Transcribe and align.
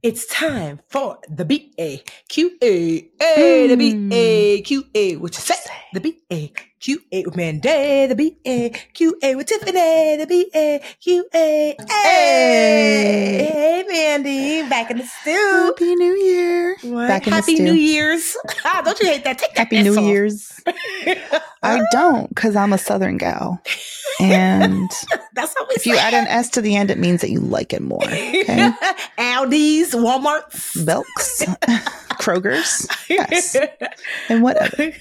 It's 0.00 0.26
time 0.26 0.78
for 0.86 1.18
the 1.28 1.44
B 1.44 1.72
A 1.78 2.00
Q 2.28 2.56
A 2.62 3.10
A 3.20 3.66
the 3.66 3.76
B 3.76 4.08
A 4.12 4.62
Q 4.62 4.84
A 4.94 5.16
what 5.16 5.34
you 5.34 5.40
say 5.40 5.56
the 5.92 5.98
B 6.00 6.18
A 6.30 6.52
Q 6.78 7.00
A 7.10 7.24
with 7.24 7.34
Mandy 7.34 8.06
the 8.06 8.14
B 8.14 8.36
A 8.46 8.70
Q 8.94 9.18
A 9.20 9.34
with 9.34 9.48
Tiffany 9.48 10.16
the 10.18 10.26
B 10.28 10.48
A 10.54 10.80
Q 11.00 11.24
A 11.34 11.76
Hey, 11.88 13.48
hey 13.52 13.84
Mandy 13.88 14.68
back 14.68 14.92
in 14.92 14.98
the 14.98 15.04
stew. 15.04 15.32
Happy 15.32 15.96
New 15.96 16.14
Year. 16.14 16.76
What? 16.82 17.08
Back 17.08 17.26
in 17.26 17.30
the 17.30 17.36
Happy 17.36 17.56
stew. 17.56 17.64
New 17.64 17.72
Year's. 17.72 18.36
Ah, 18.64 18.82
don't 18.84 19.00
you 19.00 19.06
hate 19.06 19.24
that? 19.24 19.38
Take 19.38 19.50
that 19.54 19.58
Happy 19.58 19.82
New 19.82 19.96
off. 19.96 20.04
Year's. 20.04 20.60
I 21.64 21.80
don't 21.90 22.28
because 22.28 22.54
I'm 22.54 22.72
a 22.72 22.78
Southern 22.78 23.16
gal. 23.16 23.60
And 24.20 24.90
That's 25.34 25.54
how 25.56 25.66
we 25.68 25.74
if 25.74 25.86
you 25.86 25.96
add 25.96 26.14
an 26.14 26.26
S 26.26 26.50
to 26.50 26.60
the 26.60 26.74
end, 26.76 26.90
it 26.90 26.98
means 26.98 27.20
that 27.20 27.30
you 27.30 27.40
like 27.40 27.72
it 27.72 27.82
more. 27.82 28.02
Okay. 28.48 28.72
Aldi's, 29.18 29.87
Walmart's. 29.94 30.74
Belks, 30.84 31.42
Kroger's, 32.20 32.86
yes, 33.08 33.56
and 34.28 34.42
whatever. 34.42 34.92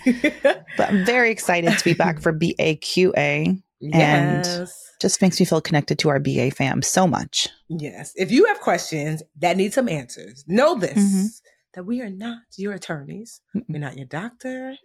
But 0.78 0.90
I'm 0.90 1.06
very 1.06 1.32
excited 1.32 1.78
to 1.78 1.84
be 1.84 1.94
back 1.94 2.22
for 2.22 2.32
BAQA. 2.34 3.62
yes. 3.80 4.84
Just 5.00 5.22
makes 5.22 5.40
me 5.40 5.46
feel 5.46 5.62
connected 5.62 6.00
to 6.00 6.10
our 6.10 6.20
BA 6.20 6.50
fam 6.52 6.82
so 6.82 7.06
much. 7.08 7.48
Yes. 7.70 8.14
If 8.16 8.32
you 8.32 8.46
have 8.46 8.60
questions 8.62 9.22
that 9.40 9.56
need 9.56 9.72
some 9.74 9.88
answers, 9.88 10.44
know 10.48 10.74
this 10.76 10.98
Mhm. 10.98 11.28
that 11.76 11.84
we 11.86 12.02
are 12.02 12.10
not 12.10 12.40
your 12.56 12.74
attorneys. 12.74 13.40
We're 13.70 13.78
not 13.80 13.96
your 13.98 14.08
doctor. 14.08 14.76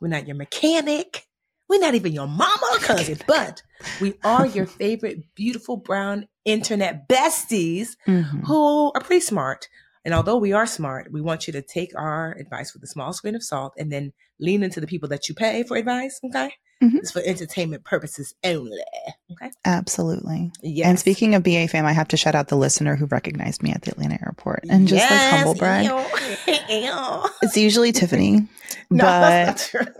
We're 0.00 0.08
not 0.08 0.26
your 0.26 0.34
mechanic. 0.36 1.26
We're 1.70 1.78
not 1.80 1.94
even 1.94 2.12
your 2.12 2.26
mama 2.26 2.68
or 2.72 2.78
cousin, 2.78 3.16
but 3.26 3.62
we 4.00 4.14
are 4.24 4.44
your 4.44 4.66
favorite 4.82 5.20
beautiful 5.34 5.76
brown 5.78 6.26
internet 6.44 7.08
besties 7.08 7.90
Mhm. 8.06 8.44
who 8.46 8.92
are 8.94 9.00
pretty 9.00 9.20
smart. 9.20 9.68
And 10.04 10.12
although 10.12 10.36
we 10.38 10.52
are 10.52 10.66
smart, 10.66 11.12
we 11.12 11.20
want 11.20 11.46
you 11.46 11.52
to 11.52 11.62
take 11.62 11.92
our 11.96 12.32
advice 12.40 12.74
with 12.74 12.82
a 12.82 12.86
small 12.86 13.14
grain 13.22 13.34
of 13.36 13.42
salt 13.44 13.72
and 13.78 13.92
then 13.92 14.12
lean 14.40 14.62
into 14.62 14.80
the 14.80 14.86
people 14.86 15.08
that 15.10 15.28
you 15.28 15.34
pay 15.34 15.62
for 15.62 15.76
advice. 15.76 16.18
Okay. 16.24 16.52
Mhm. 16.82 16.96
It's 16.96 17.10
for 17.12 17.20
entertainment 17.24 17.84
purposes 17.84 18.34
only. 18.42 18.80
Okay. 19.30 19.50
Absolutely. 19.66 20.50
Yes. 20.62 20.88
And 20.88 20.98
speaking 20.98 21.34
of 21.34 21.42
BA 21.42 21.68
fam, 21.68 21.84
I 21.84 21.92
have 21.92 22.08
to 22.08 22.16
shout 22.16 22.34
out 22.34 22.48
the 22.48 22.56
listener 22.56 22.96
who 22.96 23.04
recognized 23.06 23.62
me 23.62 23.70
at 23.72 23.82
the 23.82 23.90
Atlanta 23.92 24.18
airport 24.22 24.64
and 24.70 24.88
just 24.88 25.08
like 25.10 25.20
humble 25.20 25.54
brag. 25.54 25.86
It's 27.42 27.56
usually 27.56 27.92
Tiffany, 28.00 28.48
No, 28.90 29.04
but 29.04 29.20
that's 29.20 29.74
not 29.74 29.84
true. 29.84 29.94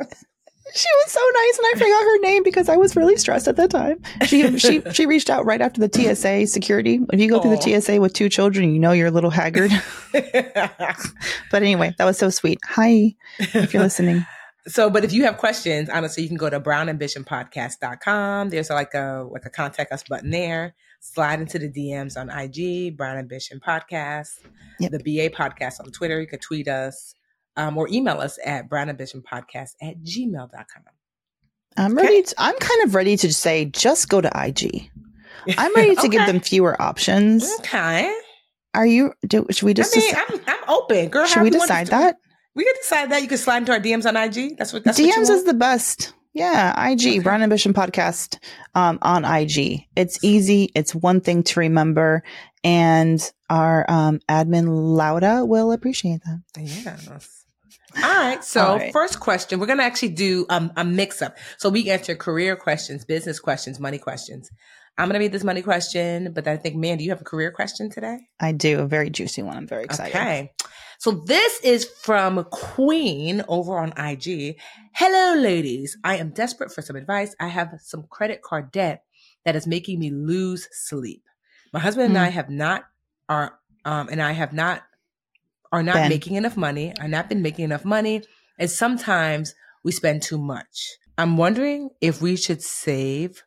She 0.75 0.87
was 1.05 1.13
so 1.13 1.21
nice 1.21 1.59
and 1.59 1.67
I 1.67 1.73
forgot 1.79 2.03
her 2.03 2.19
name 2.21 2.43
because 2.43 2.69
I 2.69 2.77
was 2.77 2.97
really 2.97 3.17
stressed 3.17 3.49
at 3.49 3.57
that 3.57 3.71
time. 3.71 4.01
She 4.27 4.59
she 4.59 4.83
she 4.93 5.07
reached 5.07 5.31
out 5.31 5.45
right 5.45 5.61
after 5.61 5.87
the 5.87 5.91
TSA 5.93 6.47
security. 6.47 7.01
If 7.13 7.21
you 7.21 7.29
go 7.29 7.41
through 7.41 7.57
the 7.57 7.81
TSA 7.81 8.01
with 8.01 8.13
two 8.13 8.29
children, 8.29 8.73
you 8.73 8.79
know 8.81 8.93
you're 8.93 9.09
a 9.09 9.11
little 9.13 9.31
haggard. 9.31 9.71
But 11.51 11.63
anyway, 11.63 11.95
that 11.99 12.05
was 12.05 12.17
so 12.19 12.31
sweet. 12.31 12.61
Hi, 12.65 13.15
if 13.39 13.75
you're 13.75 13.83
listening. 13.83 14.25
so, 14.69 14.89
but 14.89 15.05
if 15.05 15.13
you 15.13 15.25
have 15.25 15.37
questions, 15.37 15.89
honestly, 15.89 16.23
you 16.23 16.29
can 16.29 16.37
go 16.39 16.49
to 16.49 16.61
brownambitionpodcast.com. 16.61 18.51
There's 18.51 18.71
like 18.71 18.95
a 18.95 19.27
like 19.31 19.45
a 19.47 19.51
contact 19.51 19.93
us 19.93 20.05
button 20.05 20.31
there. 20.31 20.75
Slide 21.01 21.41
into 21.41 21.59
the 21.59 21.69
DMs 21.71 22.17
on 22.21 22.29
IG, 22.31 22.97
Brown 22.97 23.17
Ambition 23.17 23.59
Podcast, 23.59 24.41
Yep. 24.81 24.93
the 24.93 24.99
BA 24.99 25.35
Podcast 25.35 25.81
on 25.81 25.91
Twitter. 25.91 26.21
You 26.21 26.27
could 26.27 26.43
tweet 26.43 26.69
us 26.69 27.15
um, 27.61 27.77
or 27.79 27.89
email 27.91 28.21
us 28.21 28.39
at 28.45 28.69
brownambitionpodcast 28.69 29.71
at 29.83 30.03
gmail.com. 30.03 30.83
I'm 31.77 31.97
Okay. 31.99 32.07
ready. 32.07 32.23
To, 32.23 32.35
I'm 32.39 32.57
kind 32.59 32.83
of 32.85 32.95
ready 32.95 33.17
to 33.19 33.33
say 33.33 33.65
just 33.67 34.09
go 34.09 34.21
to 34.21 34.31
IG. 34.35 34.91
I'm 35.57 35.75
ready 35.75 35.95
to 35.97 36.09
give 36.09 36.27
them 36.27 36.41
fewer 36.41 36.81
options. 36.81 37.49
Okay. 37.61 38.13
Are 38.75 38.87
you? 38.87 39.13
Do, 39.27 39.47
should 39.51 39.67
we 39.67 39.75
just? 39.75 39.97
I 39.97 40.01
mean, 40.01 40.15
I'm, 40.17 40.41
I'm 40.47 40.69
open. 40.69 41.09
Girl, 41.09 41.27
should 41.27 41.43
we 41.43 41.51
decide 41.51 41.87
to- 41.87 41.91
that? 41.93 42.17
We 42.57 42.65
can 42.65 42.75
decide 42.83 43.11
that. 43.13 43.23
You 43.23 43.29
can 43.29 43.39
slide 43.39 43.59
into 43.59 43.73
our 43.73 43.79
DMs 43.81 44.07
on 44.07 44.17
IG. 44.17 44.59
That's 44.59 44.73
what 44.73 44.83
that's 44.85 44.99
what 45.01 45.09
DMs 45.15 45.31
is 45.31 45.45
the 45.45 45.55
best. 45.55 46.13
Yeah, 46.33 46.91
IG 46.91 47.01
Okay. 47.01 47.19
Brown 47.21 47.43
Ambition 47.43 47.73
Podcast 47.75 48.39
um, 48.75 48.99
on 49.03 49.25
IG. 49.25 49.85
It's 49.97 50.23
easy. 50.23 50.71
It's 50.75 50.95
one 50.95 51.21
thing 51.21 51.43
to 51.45 51.61
remember, 51.61 52.23
and 52.63 53.21
our 53.49 53.85
um, 53.89 54.21
admin 54.29 54.67
Lauda 54.69 55.45
will 55.45 55.73
appreciate 55.73 56.21
that. 56.25 56.41
Yes. 56.59 57.40
All 57.97 58.03
right. 58.03 58.43
So, 58.45 58.65
All 58.65 58.77
right. 58.79 58.93
first 58.93 59.21
question, 59.21 59.59
we're 59.61 59.67
going 59.67 59.79
to 59.79 59.85
actually 59.85 60.11
do 60.11 60.47
um, 60.49 60.73
a 60.77 60.85
mix 60.85 61.23
up. 61.23 61.37
So, 61.59 61.69
we 61.69 61.91
answer 61.91 62.15
career 62.15 62.57
questions, 62.57 63.05
business 63.05 63.41
questions, 63.41 63.81
money 63.81 63.99
questions. 63.99 64.51
I'm 64.99 65.09
going 65.09 65.15
to 65.15 65.21
read 65.21 65.33
this 65.33 65.45
money 65.45 65.63
question, 65.63 66.33
but 66.33 66.47
I 66.47 66.57
think, 66.57 66.77
man, 66.77 66.99
do 66.99 67.05
you 67.05 67.11
have 67.11 67.21
a 67.21 67.25
career 67.25 67.51
question 67.51 67.91
today? 67.91 68.19
I 68.39 68.53
do 68.53 68.81
a 68.81 68.87
very 68.87 69.09
juicy 69.09 69.43
one. 69.43 69.57
I'm 69.57 69.67
very 69.67 69.85
excited. 69.85 70.15
Okay. 70.15 70.53
So, 70.99 71.11
this 71.13 71.61
is 71.65 71.85
from 71.85 72.45
Queen 72.51 73.43
over 73.49 73.79
on 73.79 73.93
IG. 73.97 74.59
Hello, 74.95 75.41
ladies. 75.41 75.97
I 76.05 76.17
am 76.17 76.31
desperate 76.31 76.73
for 76.73 76.83
some 76.83 76.97
advice. 76.97 77.35
I 77.41 77.49
have 77.49 77.71
some 77.81 78.05
credit 78.11 78.43
card 78.43 78.71
debt 78.73 79.05
that 79.45 79.57
is 79.57 79.67
making 79.67 79.99
me 79.99 80.11
lose 80.11 80.69
sleep. 80.73 81.23
My 81.73 81.81
husband 81.81 82.09
and 82.09 82.17
Hmm. 82.17 82.25
I 82.25 82.29
have 82.29 82.51
not 82.51 82.85
are 83.29 83.59
um 83.85 84.09
and 84.11 84.21
I 84.21 84.33
have 84.33 84.53
not 84.53 84.83
are 85.73 85.83
not 85.83 85.95
Ben. 85.95 86.09
making 86.09 86.37
enough 86.37 86.57
money. 86.57 86.93
I've 87.01 87.11
not 87.11 87.29
been 87.29 87.43
making 87.43 87.65
enough 87.65 87.85
money, 87.85 88.23
and 88.59 88.71
sometimes 88.71 89.55
we 89.85 89.93
spend 89.93 90.23
too 90.23 90.39
much. 90.39 90.97
I'm 91.17 91.37
wondering 91.37 91.91
if 92.01 92.23
we 92.23 92.37
should 92.37 92.63
save 92.63 93.45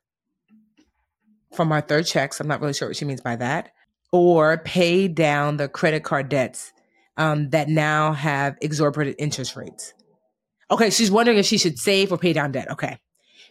from 1.54 1.72
our 1.72 1.82
third 1.82 2.06
checks. 2.06 2.40
I'm 2.40 2.48
not 2.48 2.62
really 2.62 2.74
sure 2.74 2.88
what 2.88 2.98
she 2.98 3.06
means 3.06 3.22
by 3.22 3.36
that, 3.38 3.72
or 4.12 4.58
pay 4.58 5.08
down 5.08 5.58
the 5.58 5.68
credit 5.68 6.04
card 6.04 6.30
debts 6.30 6.72
um, 7.18 7.50
that 7.50 7.70
now 7.70 8.14
have 8.14 8.58
exorbitant 8.62 9.16
interest 9.20 9.56
rates. 9.56 9.94
Okay, 10.72 10.90
she's 10.90 11.12
wondering 11.12 11.38
if 11.38 11.46
she 11.46 11.58
should 11.58 11.78
save 11.78 12.12
or 12.12 12.18
pay 12.18 12.34
down 12.34 12.52
debt. 12.52 12.72
Okay, 12.72 13.00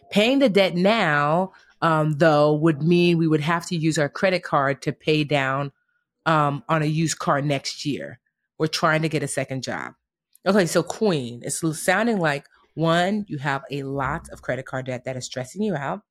paying 0.09 0.39
the 0.39 0.49
debt 0.49 0.75
now, 0.75 1.51
um, 1.81 2.13
though, 2.13 2.53
would 2.53 2.81
mean 2.81 3.17
we 3.17 3.27
would 3.27 3.41
have 3.41 3.65
to 3.67 3.75
use 3.75 3.97
our 3.97 4.09
credit 4.09 4.43
card 4.43 4.81
to 4.81 4.91
pay 4.91 5.23
down 5.23 5.71
um, 6.25 6.63
on 6.67 6.81
a 6.81 6.85
used 6.85 7.19
car 7.19 7.41
next 7.41 7.85
year. 7.85 8.19
We're 8.63 8.67
trying 8.67 9.01
to 9.01 9.09
get 9.09 9.23
a 9.23 9.27
second 9.27 9.61
job. 9.61 9.91
Okay, 10.47 10.65
so 10.67 10.83
Queen, 10.83 11.41
it's 11.43 11.61
sounding 11.83 12.17
like 12.17 12.45
one, 12.75 13.25
you 13.27 13.37
have 13.39 13.65
a 13.69 13.83
lot 13.83 14.29
of 14.31 14.41
credit 14.41 14.65
card 14.65 14.85
debt 14.85 15.03
that 15.03 15.17
is 15.17 15.25
stressing 15.25 15.63
you 15.63 15.75
out. 15.75 16.03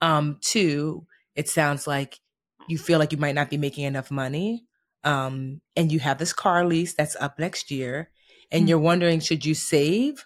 Um, 0.00 0.38
two, 0.40 1.04
it 1.34 1.48
sounds 1.48 1.88
like 1.88 2.20
you 2.68 2.78
feel 2.78 3.00
like 3.00 3.10
you 3.10 3.18
might 3.18 3.34
not 3.34 3.50
be 3.50 3.56
making 3.56 3.82
enough 3.86 4.08
money. 4.08 4.66
Um, 5.02 5.62
and 5.74 5.90
you 5.90 5.98
have 5.98 6.18
this 6.18 6.32
car 6.32 6.64
lease 6.64 6.94
that's 6.94 7.16
up 7.16 7.40
next 7.40 7.72
year, 7.72 8.10
and 8.52 8.62
Hmm. 8.62 8.68
you're 8.68 8.78
wondering 8.78 9.18
should 9.18 9.44
you 9.44 9.54
save 9.56 10.24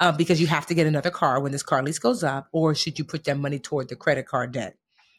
uh, 0.00 0.12
because 0.12 0.38
you 0.38 0.48
have 0.48 0.66
to 0.66 0.74
get 0.74 0.86
another 0.86 1.10
car 1.10 1.40
when 1.40 1.50
this 1.52 1.62
car 1.62 1.82
lease 1.82 1.98
goes 1.98 2.22
up, 2.22 2.48
or 2.52 2.74
should 2.74 2.98
you 2.98 3.06
put 3.06 3.24
that 3.24 3.38
money 3.38 3.58
toward 3.58 3.88
the 3.88 3.96
credit 3.96 4.26
card 4.26 4.52
debt 4.52 4.76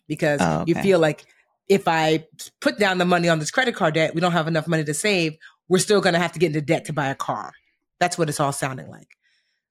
because 0.07 0.41
Oh, 0.41 0.63
you 0.67 0.75
feel 0.75 0.99
like 0.99 1.25
if 1.69 1.87
I 1.87 2.25
put 2.59 2.79
down 2.79 2.97
the 2.97 3.05
money 3.05 3.29
on 3.29 3.39
this 3.39 3.51
credit 3.51 3.75
card 3.75 3.93
debt, 3.93 4.15
we 4.15 4.21
don't 4.21 4.31
have 4.31 4.47
enough 4.47 4.67
money 4.67 4.83
to 4.83 4.93
save. 4.93 5.37
We're 5.69 5.77
still 5.77 6.01
going 6.01 6.13
to 6.13 6.19
have 6.19 6.31
to 6.33 6.39
get 6.39 6.47
into 6.47 6.61
debt 6.61 6.85
to 6.85 6.93
buy 6.93 7.07
a 7.07 7.15
car. 7.15 7.53
That's 7.99 8.17
what 8.17 8.27
it's 8.27 8.39
all 8.39 8.51
sounding 8.51 8.89
like. 8.89 9.09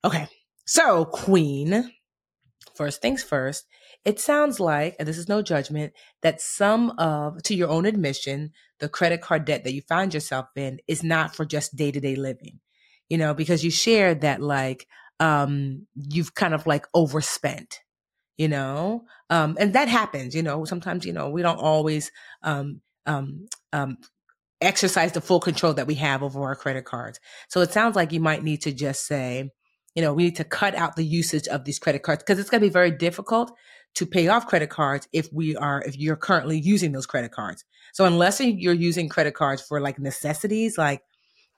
Okay. 0.04 0.28
So, 0.64 1.04
Queen, 1.06 1.92
first 2.76 3.02
things 3.02 3.22
first, 3.22 3.66
it 4.04 4.20
sounds 4.20 4.60
like, 4.60 4.94
and 4.98 5.08
this 5.08 5.18
is 5.18 5.28
no 5.28 5.42
judgment, 5.42 5.92
that 6.22 6.40
some 6.40 6.90
of, 6.98 7.42
to 7.42 7.54
your 7.54 7.68
own 7.68 7.84
admission, 7.84 8.52
the 8.78 8.88
credit 8.88 9.20
card 9.20 9.44
debt 9.44 9.64
that 9.64 9.74
you 9.74 9.82
find 9.82 10.14
yourself 10.14 10.46
in 10.54 10.78
is 10.86 11.02
not 11.02 11.34
for 11.34 11.44
just 11.44 11.74
day 11.74 11.90
to 11.90 12.00
day 12.00 12.14
living. 12.14 12.60
You 13.08 13.18
know, 13.18 13.34
because 13.34 13.64
you 13.64 13.70
shared 13.70 14.20
that, 14.20 14.40
like, 14.40 14.86
um, 15.18 15.86
you've 15.96 16.34
kind 16.34 16.54
of 16.54 16.66
like 16.66 16.86
overspent, 16.94 17.80
you 18.38 18.48
know? 18.48 19.04
Um, 19.28 19.56
and 19.60 19.74
that 19.74 19.88
happens, 19.88 20.34
you 20.34 20.42
know, 20.42 20.64
sometimes, 20.64 21.04
you 21.04 21.12
know, 21.12 21.28
we 21.28 21.42
don't 21.42 21.58
always, 21.58 22.10
um, 22.42 22.80
um, 23.04 23.46
um, 23.72 23.98
exercise 24.60 25.12
the 25.12 25.20
full 25.20 25.40
control 25.40 25.74
that 25.74 25.86
we 25.86 25.94
have 25.94 26.22
over 26.22 26.42
our 26.42 26.56
credit 26.56 26.84
cards. 26.84 27.20
So 27.48 27.60
it 27.60 27.72
sounds 27.72 27.94
like 27.94 28.12
you 28.12 28.20
might 28.20 28.42
need 28.42 28.62
to 28.62 28.72
just 28.72 29.06
say, 29.06 29.50
you 29.94 30.02
know, 30.02 30.14
we 30.14 30.24
need 30.24 30.36
to 30.36 30.44
cut 30.44 30.74
out 30.74 30.96
the 30.96 31.04
usage 31.04 31.46
of 31.48 31.64
these 31.64 31.78
credit 31.78 32.02
cards 32.02 32.22
because 32.22 32.38
it's 32.38 32.50
going 32.50 32.60
to 32.60 32.66
be 32.66 32.72
very 32.72 32.90
difficult 32.90 33.52
to 33.94 34.06
pay 34.06 34.28
off 34.28 34.46
credit 34.46 34.70
cards 34.70 35.08
if 35.12 35.28
we 35.32 35.56
are, 35.56 35.82
if 35.84 35.96
you're 35.96 36.16
currently 36.16 36.58
using 36.58 36.92
those 36.92 37.06
credit 37.06 37.32
cards. 37.32 37.64
So 37.92 38.04
unless 38.04 38.40
you're 38.40 38.74
using 38.74 39.08
credit 39.08 39.34
cards 39.34 39.62
for 39.62 39.80
like 39.80 39.98
necessities, 39.98 40.78
like 40.78 41.02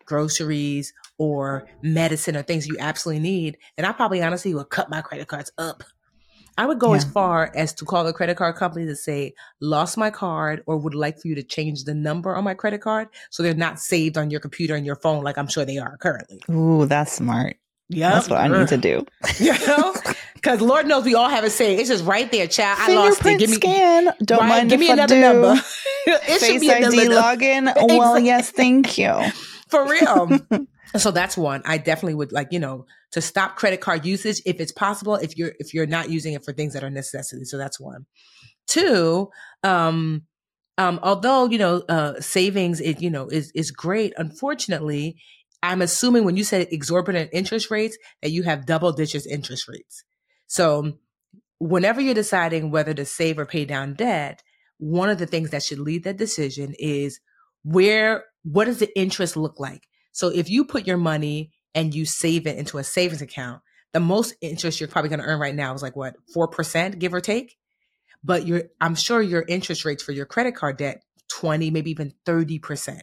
groceries 0.07 0.93
or 1.19 1.69
medicine 1.83 2.37
or 2.37 2.43
things 2.43 2.67
you 2.67 2.77
absolutely 2.79 3.21
need, 3.21 3.59
then 3.77 3.85
I 3.85 3.93
probably 3.93 4.23
honestly 4.23 4.55
would 4.55 4.71
cut 4.71 4.91
my 4.91 5.03
credit 5.03 5.29
cards 5.29 5.53
up. 5.59 5.85
I 6.61 6.67
would 6.67 6.79
go 6.79 6.91
yeah. 6.91 6.99
as 6.99 7.05
far 7.07 7.51
as 7.55 7.73
to 7.73 7.87
call 7.87 8.05
the 8.05 8.13
credit 8.13 8.37
card 8.37 8.55
company 8.55 8.85
to 8.85 8.95
say, 8.95 9.33
lost 9.63 9.97
my 9.97 10.11
card 10.11 10.63
or 10.67 10.77
would 10.77 10.95
like 10.95 11.19
for 11.19 11.27
you 11.27 11.35
to 11.37 11.43
change 11.43 11.85
the 11.85 11.95
number 11.95 12.37
on 12.37 12.45
my 12.45 12.53
credit 12.53 12.83
card 12.83 13.09
so 13.31 13.43
they're 13.43 13.55
not 13.55 13.81
saved 13.81 14.19
on 14.19 14.31
your 14.31 14.41
computer 14.41 14.75
and 14.75 14.85
your 14.85 14.97
phone 14.97 15.25
like 15.25 15.39
I'm 15.39 15.49
sure 15.49 15.65
they 15.65 15.79
are 15.79 15.97
currently. 15.97 16.43
Ooh, 16.51 16.85
that's 16.85 17.13
smart. 17.13 17.57
Yeah, 17.89 18.11
that's 18.11 18.29
what 18.29 18.41
I 18.41 18.49
need 18.49 18.69
to 18.69 18.77
do. 18.77 19.07
you 19.41 19.59
know, 19.67 19.95
because 20.35 20.61
Lord 20.61 20.87
knows 20.87 21.07
we 21.07 21.15
all 21.15 21.31
have 21.31 21.45
a 21.45 21.51
saying. 21.51 21.81
It's 21.81 21.89
just 21.89 22.05
right 22.05 22.31
there, 22.31 22.47
child. 22.47 22.79
I 22.79 22.95
lost 22.95 23.25
it. 23.25 23.39
Give 23.39 23.49
me 23.49 23.57
scan. 23.57 24.13
Don't 24.23 24.41
right, 24.41 24.49
mind. 24.49 24.71
Give 24.71 24.81
me 24.81 24.91
another 24.91 25.15
do. 25.15 25.21
number. 25.23 25.57
Face 26.05 26.63
ID 26.63 27.09
login. 27.09 27.69
Exactly. 27.71 27.99
Well, 27.99 28.19
yes, 28.19 28.51
thank 28.51 28.99
you. 28.99 29.19
For 29.69 29.89
real. 29.89 30.39
So 30.97 31.11
that's 31.11 31.37
one. 31.37 31.63
I 31.65 31.79
definitely 31.79 32.15
would 32.15 32.33
like 32.33 32.49
you 32.51 32.59
know 32.59 32.87
to 33.13 33.21
stop 33.21 33.57
credit 33.57 33.81
card 33.81 34.05
usage 34.05 34.41
if 34.45 34.61
it's 34.61 34.73
possible. 34.73 35.17
If 35.17 35.37
you're 35.37 35.53
if 35.59 35.75
you're 35.75 35.87
not 35.87 36.11
using 36.11 36.35
it 36.35 36.45
for 36.45 36.53
things 36.53 36.75
that 36.75 36.85
are 36.85 36.91
necessities. 36.91 37.51
So 37.51 37.59
that's 37.59 37.81
one. 37.81 38.07
Two. 38.67 39.31
Um, 39.63 40.23
um, 40.79 41.01
although 41.03 41.47
you 41.47 41.59
know 41.59 41.83
uh, 41.89 42.21
savings, 42.21 42.81
it 42.81 43.01
you 43.01 43.11
know 43.11 43.29
is 43.29 43.53
is 43.55 43.71
great. 43.71 44.13
Unfortunately, 44.17 45.17
I'm 45.63 45.83
assuming 45.83 46.25
when 46.25 46.37
you 46.37 46.45
said 46.45 46.69
exorbitant 46.71 47.31
interest 47.33 47.71
rates 47.71 47.99
that 48.23 48.31
you 48.31 48.43
have 48.45 48.67
double 48.67 48.93
digits 48.93 49.27
interest 49.27 49.69
rates. 49.69 50.05
So 50.47 50.99
whenever 51.59 52.01
you're 52.01 52.15
deciding 52.15 52.71
whether 52.71 52.95
to 52.95 53.05
save 53.05 53.39
or 53.39 53.47
pay 53.47 53.65
down 53.65 53.95
debt, 53.95 54.43
one 54.79 55.11
of 55.11 55.19
the 55.19 55.27
things 55.27 55.51
that 55.51 55.63
should 55.63 55.79
lead 55.79 56.05
that 56.05 56.17
decision 56.17 56.75
is 56.79 57.21
where, 57.63 58.25
what 58.43 58.65
does 58.65 58.79
the 58.79 58.99
interest 58.99 59.37
look 59.37 59.61
like? 59.61 59.87
So 60.13 60.29
if 60.29 60.51
you 60.51 60.65
put 60.65 60.87
your 60.87 60.97
money 60.97 61.53
and 61.75 61.95
you 61.95 62.05
save 62.05 62.47
it 62.47 62.59
into 62.59 62.79
a 62.79 62.85
savings 62.85 63.23
account, 63.23 63.63
the 63.93 64.01
most 64.01 64.35
interest 64.41 64.81
you're 64.81 64.89
probably 64.89 65.09
going 65.09 65.21
to 65.21 65.27
earn 65.27 65.41
right 65.41 65.55
now 65.55 65.75
is 65.75 65.83
like 65.83 65.97
what, 65.97 66.15
4%, 66.35 66.99
give 66.99 67.15
or 67.15 67.21
take. 67.21 67.57
But 68.23 68.47
you're, 68.47 68.65
I'm 68.81 68.95
sure 68.95 69.23
your 69.23 69.45
interest 69.49 69.85
rates 69.85 70.03
for 70.03 70.13
your 70.13 70.27
credit 70.27 70.55
card 70.55 70.77
debt, 70.77 71.03
20, 71.29 71.71
maybe 71.71 71.91
even 71.91 72.13
30%. 72.27 73.01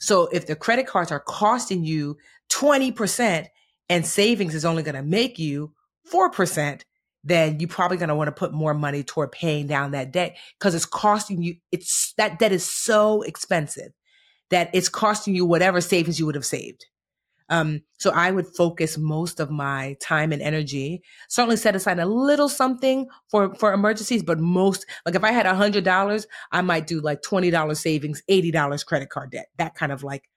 So 0.00 0.28
if 0.32 0.46
the 0.46 0.54
credit 0.54 0.86
cards 0.86 1.10
are 1.10 1.20
costing 1.20 1.84
you 1.84 2.16
20% 2.50 3.46
and 3.88 4.06
savings 4.06 4.54
is 4.54 4.64
only 4.64 4.82
going 4.82 4.94
to 4.94 5.02
make 5.02 5.38
you 5.38 5.72
4%, 6.12 6.82
then 7.24 7.58
you're 7.58 7.68
probably 7.68 7.96
going 7.96 8.08
to 8.08 8.14
want 8.14 8.28
to 8.28 8.32
put 8.32 8.52
more 8.52 8.74
money 8.74 9.02
toward 9.02 9.32
paying 9.32 9.66
down 9.66 9.90
that 9.90 10.12
debt 10.12 10.36
because 10.58 10.74
it's 10.74 10.86
costing 10.86 11.42
you, 11.42 11.56
it's 11.72 12.14
that 12.16 12.38
debt 12.38 12.52
is 12.52 12.64
so 12.64 13.22
expensive 13.22 13.90
that 14.50 14.70
it's 14.72 14.88
costing 14.88 15.34
you 15.34 15.44
whatever 15.44 15.80
savings 15.80 16.18
you 16.18 16.26
would 16.26 16.34
have 16.34 16.46
saved. 16.46 16.86
Um, 17.50 17.82
so 17.98 18.10
I 18.10 18.30
would 18.30 18.46
focus 18.46 18.98
most 18.98 19.40
of 19.40 19.50
my 19.50 19.96
time 20.02 20.32
and 20.32 20.42
energy, 20.42 21.02
certainly 21.28 21.56
set 21.56 21.74
aside 21.74 21.98
a 21.98 22.04
little 22.04 22.48
something 22.48 23.08
for, 23.30 23.54
for 23.54 23.72
emergencies, 23.72 24.22
but 24.22 24.38
most, 24.38 24.84
like 25.06 25.14
if 25.14 25.24
I 25.24 25.32
had 25.32 25.46
a 25.46 25.54
hundred 25.54 25.84
dollars, 25.84 26.26
I 26.52 26.60
might 26.60 26.86
do 26.86 27.00
like 27.00 27.22
$20 27.22 27.76
savings, 27.76 28.22
$80 28.30 28.84
credit 28.84 29.08
card 29.08 29.30
debt, 29.30 29.46
that 29.56 29.74
kind 29.74 29.92
of 29.92 30.02
like, 30.02 30.28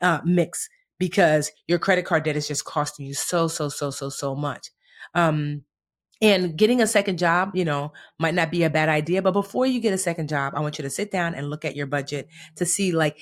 uh, 0.00 0.20
mix 0.24 0.68
because 0.98 1.50
your 1.66 1.78
credit 1.78 2.04
card 2.04 2.24
debt 2.24 2.36
is 2.36 2.48
just 2.48 2.64
costing 2.64 3.06
you 3.06 3.14
so, 3.14 3.48
so, 3.48 3.68
so, 3.68 3.90
so, 3.90 4.08
so 4.08 4.34
much. 4.34 4.70
Um, 5.14 5.64
and 6.22 6.56
getting 6.56 6.80
a 6.80 6.86
second 6.86 7.18
job, 7.18 7.50
you 7.54 7.64
know, 7.64 7.92
might 8.18 8.34
not 8.34 8.50
be 8.50 8.62
a 8.62 8.70
bad 8.70 8.88
idea, 8.88 9.20
but 9.20 9.32
before 9.32 9.66
you 9.66 9.80
get 9.80 9.92
a 9.92 9.98
second 9.98 10.28
job, 10.28 10.54
I 10.56 10.60
want 10.60 10.78
you 10.78 10.82
to 10.82 10.90
sit 10.90 11.10
down 11.10 11.34
and 11.34 11.50
look 11.50 11.64
at 11.64 11.76
your 11.76 11.86
budget 11.86 12.28
to 12.56 12.64
see 12.64 12.92
like, 12.92 13.18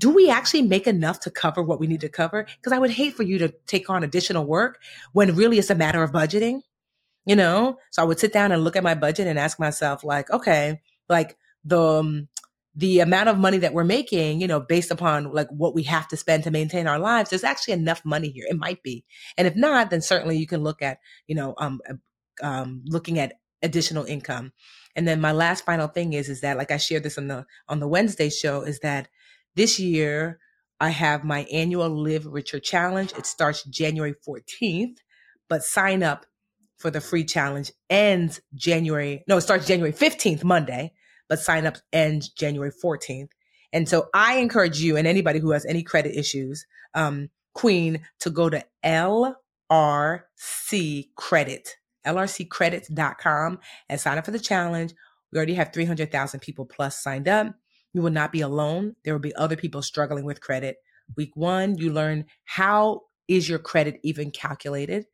do 0.00 0.08
we 0.08 0.30
actually 0.30 0.62
make 0.62 0.86
enough 0.86 1.20
to 1.20 1.30
cover 1.30 1.62
what 1.62 1.78
we 1.78 1.86
need 1.86 2.00
to 2.00 2.08
cover? 2.08 2.46
Because 2.56 2.72
I 2.72 2.78
would 2.78 2.90
hate 2.90 3.14
for 3.14 3.22
you 3.22 3.38
to 3.38 3.52
take 3.66 3.90
on 3.90 4.02
additional 4.02 4.46
work 4.46 4.80
when 5.12 5.36
really 5.36 5.58
it's 5.58 5.68
a 5.68 5.74
matter 5.74 6.02
of 6.02 6.10
budgeting, 6.10 6.62
you 7.26 7.36
know? 7.36 7.76
So 7.90 8.02
I 8.02 8.06
would 8.06 8.18
sit 8.18 8.32
down 8.32 8.50
and 8.50 8.64
look 8.64 8.76
at 8.76 8.82
my 8.82 8.94
budget 8.94 9.26
and 9.26 9.38
ask 9.38 9.60
myself, 9.60 10.02
like, 10.02 10.30
okay, 10.30 10.80
like 11.10 11.36
the, 11.64 11.80
um, 11.80 12.28
the 12.74 13.00
amount 13.00 13.28
of 13.28 13.36
money 13.36 13.58
that 13.58 13.74
we're 13.74 13.84
making, 13.84 14.40
you 14.40 14.46
know, 14.46 14.58
based 14.58 14.90
upon 14.90 15.32
like 15.34 15.48
what 15.48 15.74
we 15.74 15.82
have 15.82 16.08
to 16.08 16.16
spend 16.16 16.44
to 16.44 16.50
maintain 16.50 16.86
our 16.86 16.98
lives, 16.98 17.28
there's 17.28 17.44
actually 17.44 17.74
enough 17.74 18.02
money 18.04 18.30
here. 18.30 18.46
It 18.48 18.58
might 18.58 18.82
be. 18.82 19.04
And 19.36 19.46
if 19.46 19.54
not, 19.54 19.90
then 19.90 20.00
certainly 20.00 20.38
you 20.38 20.46
can 20.46 20.62
look 20.62 20.80
at, 20.80 20.98
you 21.26 21.34
know, 21.34 21.54
um, 21.58 21.80
um, 22.42 22.82
looking 22.86 23.18
at 23.18 23.34
additional 23.62 24.04
income. 24.04 24.52
And 24.96 25.06
then 25.06 25.20
my 25.20 25.32
last 25.32 25.66
final 25.66 25.88
thing 25.88 26.14
is, 26.14 26.30
is 26.30 26.40
that 26.40 26.56
like 26.56 26.70
I 26.70 26.78
shared 26.78 27.02
this 27.02 27.18
on 27.18 27.28
the, 27.28 27.44
on 27.68 27.80
the 27.80 27.88
Wednesday 27.88 28.30
show 28.30 28.62
is 28.62 28.78
that 28.80 29.08
this 29.56 29.78
year, 29.78 30.38
I 30.80 30.90
have 30.90 31.24
my 31.24 31.40
annual 31.52 31.90
Live 31.90 32.26
Richer 32.26 32.58
Challenge. 32.58 33.12
It 33.16 33.26
starts 33.26 33.64
January 33.64 34.14
14th, 34.26 34.96
but 35.48 35.62
sign 35.62 36.02
up 36.02 36.26
for 36.80 36.90
the 36.90 37.00
free 37.00 37.24
challenge 37.24 37.70
ends 37.90 38.40
January, 38.54 39.22
no, 39.28 39.36
it 39.36 39.42
starts 39.42 39.66
January 39.66 39.92
15th, 39.92 40.42
Monday, 40.42 40.92
but 41.28 41.38
sign 41.38 41.66
up 41.66 41.76
ends 41.92 42.30
January 42.30 42.72
14th. 42.72 43.28
And 43.72 43.88
so 43.88 44.08
I 44.14 44.38
encourage 44.38 44.80
you 44.80 44.96
and 44.96 45.06
anybody 45.06 45.38
who 45.38 45.50
has 45.50 45.66
any 45.66 45.82
credit 45.82 46.18
issues, 46.18 46.66
um, 46.94 47.28
Queen, 47.54 48.00
to 48.20 48.30
go 48.30 48.48
to 48.48 48.64
LRC 48.82 49.34
Credit, 51.16 51.76
lrccredits.com 52.06 53.58
and 53.88 54.00
sign 54.00 54.18
up 54.18 54.24
for 54.24 54.30
the 54.30 54.38
challenge. 54.40 54.94
We 55.30 55.36
already 55.36 55.54
have 55.54 55.72
300,000 55.72 56.40
people 56.40 56.64
plus 56.64 57.00
signed 57.00 57.28
up. 57.28 57.54
You 57.92 58.02
will 58.02 58.10
not 58.10 58.32
be 58.32 58.40
alone. 58.40 58.96
There 59.04 59.14
will 59.14 59.20
be 59.20 59.34
other 59.34 59.56
people 59.56 59.82
struggling 59.82 60.24
with 60.24 60.40
credit. 60.40 60.76
Week 61.16 61.32
one, 61.34 61.76
you 61.76 61.92
learn 61.92 62.26
how 62.44 63.02
is 63.28 63.48
your 63.48 63.58
credit 63.58 63.98
even 64.02 64.30
calculated. 64.30 65.06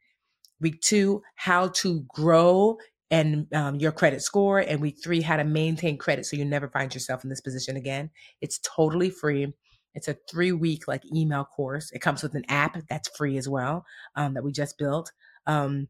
Week 0.61 0.81
two, 0.81 1.23
how 1.37 1.69
to 1.69 2.05
grow 2.09 2.79
and 3.11 3.47
um, 3.55 3.77
your 3.77 3.93
credit 3.93 4.23
score. 4.23 4.59
And 4.59 4.81
week 4.81 4.97
three, 5.03 5.21
how 5.21 5.37
to 5.37 5.45
maintain 5.45 5.97
credit 5.99 6.27
so 6.27 6.37
you 6.37 6.45
never 6.45 6.69
find 6.69 6.93
yourself 6.93 7.25
in 7.25 7.31
this 7.31 7.41
position 7.41 7.77
again. 7.77 8.11
It's 8.41 8.59
totally 8.59 9.11
free. 9.11 9.55
It's 9.95 10.09
a 10.09 10.17
three 10.31 10.53
week 10.53 10.87
like 10.89 11.03
email 11.15 11.45
course. 11.45 11.91
It 11.93 12.01
comes 12.01 12.23
with 12.23 12.35
an 12.35 12.45
app 12.49 12.79
that's 12.89 13.09
free 13.17 13.39
as 13.39 13.49
well 13.49 13.85
um, 14.15 14.35
that 14.35 14.45
we 14.45 14.53
just 14.53 14.77
built. 14.77 15.13
Um, 15.47 15.89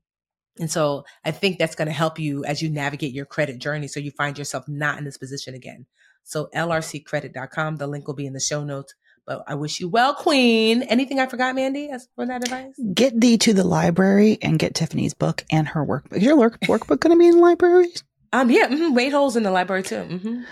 and 0.59 0.71
so 0.71 1.05
I 1.25 1.33
think 1.33 1.59
that's 1.59 1.75
going 1.75 1.89
to 1.89 1.95
help 1.95 2.19
you 2.19 2.45
as 2.45 2.63
you 2.63 2.71
navigate 2.71 3.13
your 3.13 3.27
credit 3.27 3.59
journey 3.59 3.89
so 3.89 4.01
you 4.01 4.11
find 4.11 4.39
yourself 4.39 4.67
not 4.69 4.99
in 4.99 5.05
this 5.05 5.19
position 5.19 5.55
again. 5.55 5.87
So 6.27 6.49
lrccredit.com. 6.55 7.77
The 7.77 7.87
link 7.87 8.07
will 8.07 8.15
be 8.15 8.27
in 8.27 8.33
the 8.33 8.41
show 8.41 8.65
notes. 8.65 8.95
But 9.27 9.43
I 9.47 9.55
wish 9.55 9.81
you 9.81 9.89
well, 9.89 10.15
Queen. 10.15 10.83
Anything 10.83 11.19
I 11.19 11.27
forgot, 11.27 11.55
Mandy, 11.55 11.89
as 11.91 12.09
for 12.15 12.27
that 12.27 12.45
advice? 12.45 12.79
Get 12.95 13.21
thee 13.21 13.39
to 13.39 13.53
the 13.53 13.65
library 13.65 14.39
and 14.41 14.59
get 14.59 14.75
Tiffany's 14.75 15.15
book 15.15 15.45
and 15.51 15.67
her 15.69 15.85
workbook. 15.85 16.19
Is 16.19 16.23
your 16.23 16.37
work, 16.37 16.61
workbook 16.61 17.01
going 17.01 17.17
to 17.17 17.19
be 17.19 17.27
in 17.27 17.37
the 17.37 17.41
library? 17.41 17.89
Um, 18.33 18.51
yeah, 18.51 18.69
mm-hmm. 18.69 18.95
Wait 18.95 19.13
holes 19.13 19.37
in 19.37 19.43
the 19.43 19.51
library 19.51 19.83
too. 19.83 19.97
Mm-hmm. 19.97 20.43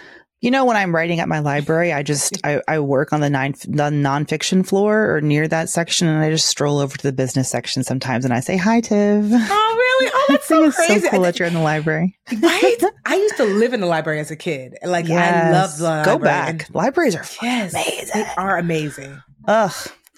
You 0.44 0.50
know, 0.50 0.66
when 0.66 0.76
I'm 0.76 0.94
writing 0.94 1.20
at 1.20 1.28
my 1.30 1.38
library, 1.38 1.90
I 1.90 2.02
just 2.02 2.38
I, 2.44 2.60
I 2.68 2.78
work 2.78 3.14
on 3.14 3.20
the 3.20 3.30
nine 3.30 3.52
the 3.52 3.88
nonfiction 3.88 4.66
floor 4.66 5.16
or 5.16 5.22
near 5.22 5.48
that 5.48 5.70
section, 5.70 6.06
and 6.06 6.22
I 6.22 6.28
just 6.28 6.44
stroll 6.44 6.80
over 6.80 6.98
to 6.98 7.02
the 7.02 7.14
business 7.14 7.48
section 7.48 7.82
sometimes, 7.82 8.26
and 8.26 8.34
I 8.34 8.40
say 8.40 8.58
hi, 8.58 8.82
Tiff. 8.82 9.24
Oh, 9.24 9.74
really? 9.78 10.12
Oh, 10.14 10.26
that's 10.28 10.44
so 10.48 10.70
crazy! 10.70 10.92
It's 10.92 11.04
so 11.04 11.10
cool 11.12 11.22
that 11.22 11.38
you're 11.38 11.48
in 11.48 11.54
the 11.54 11.60
library, 11.60 12.18
right? 12.42 12.76
I 13.06 13.14
used 13.14 13.38
to 13.38 13.44
live 13.44 13.72
in 13.72 13.80
the 13.80 13.86
library 13.86 14.20
as 14.20 14.30
a 14.30 14.36
kid. 14.36 14.76
Like 14.84 15.08
yes. 15.08 15.46
I 15.46 15.50
love 15.50 15.78
the 15.78 15.84
library. 15.84 16.18
Go 16.18 16.22
back. 16.22 16.66
And, 16.66 16.74
Libraries 16.74 17.16
are 17.16 17.24
yes, 17.40 17.72
amazing. 17.72 18.10
They 18.12 18.28
are 18.36 18.58
amazing. 18.58 19.22
Ugh. 19.48 19.72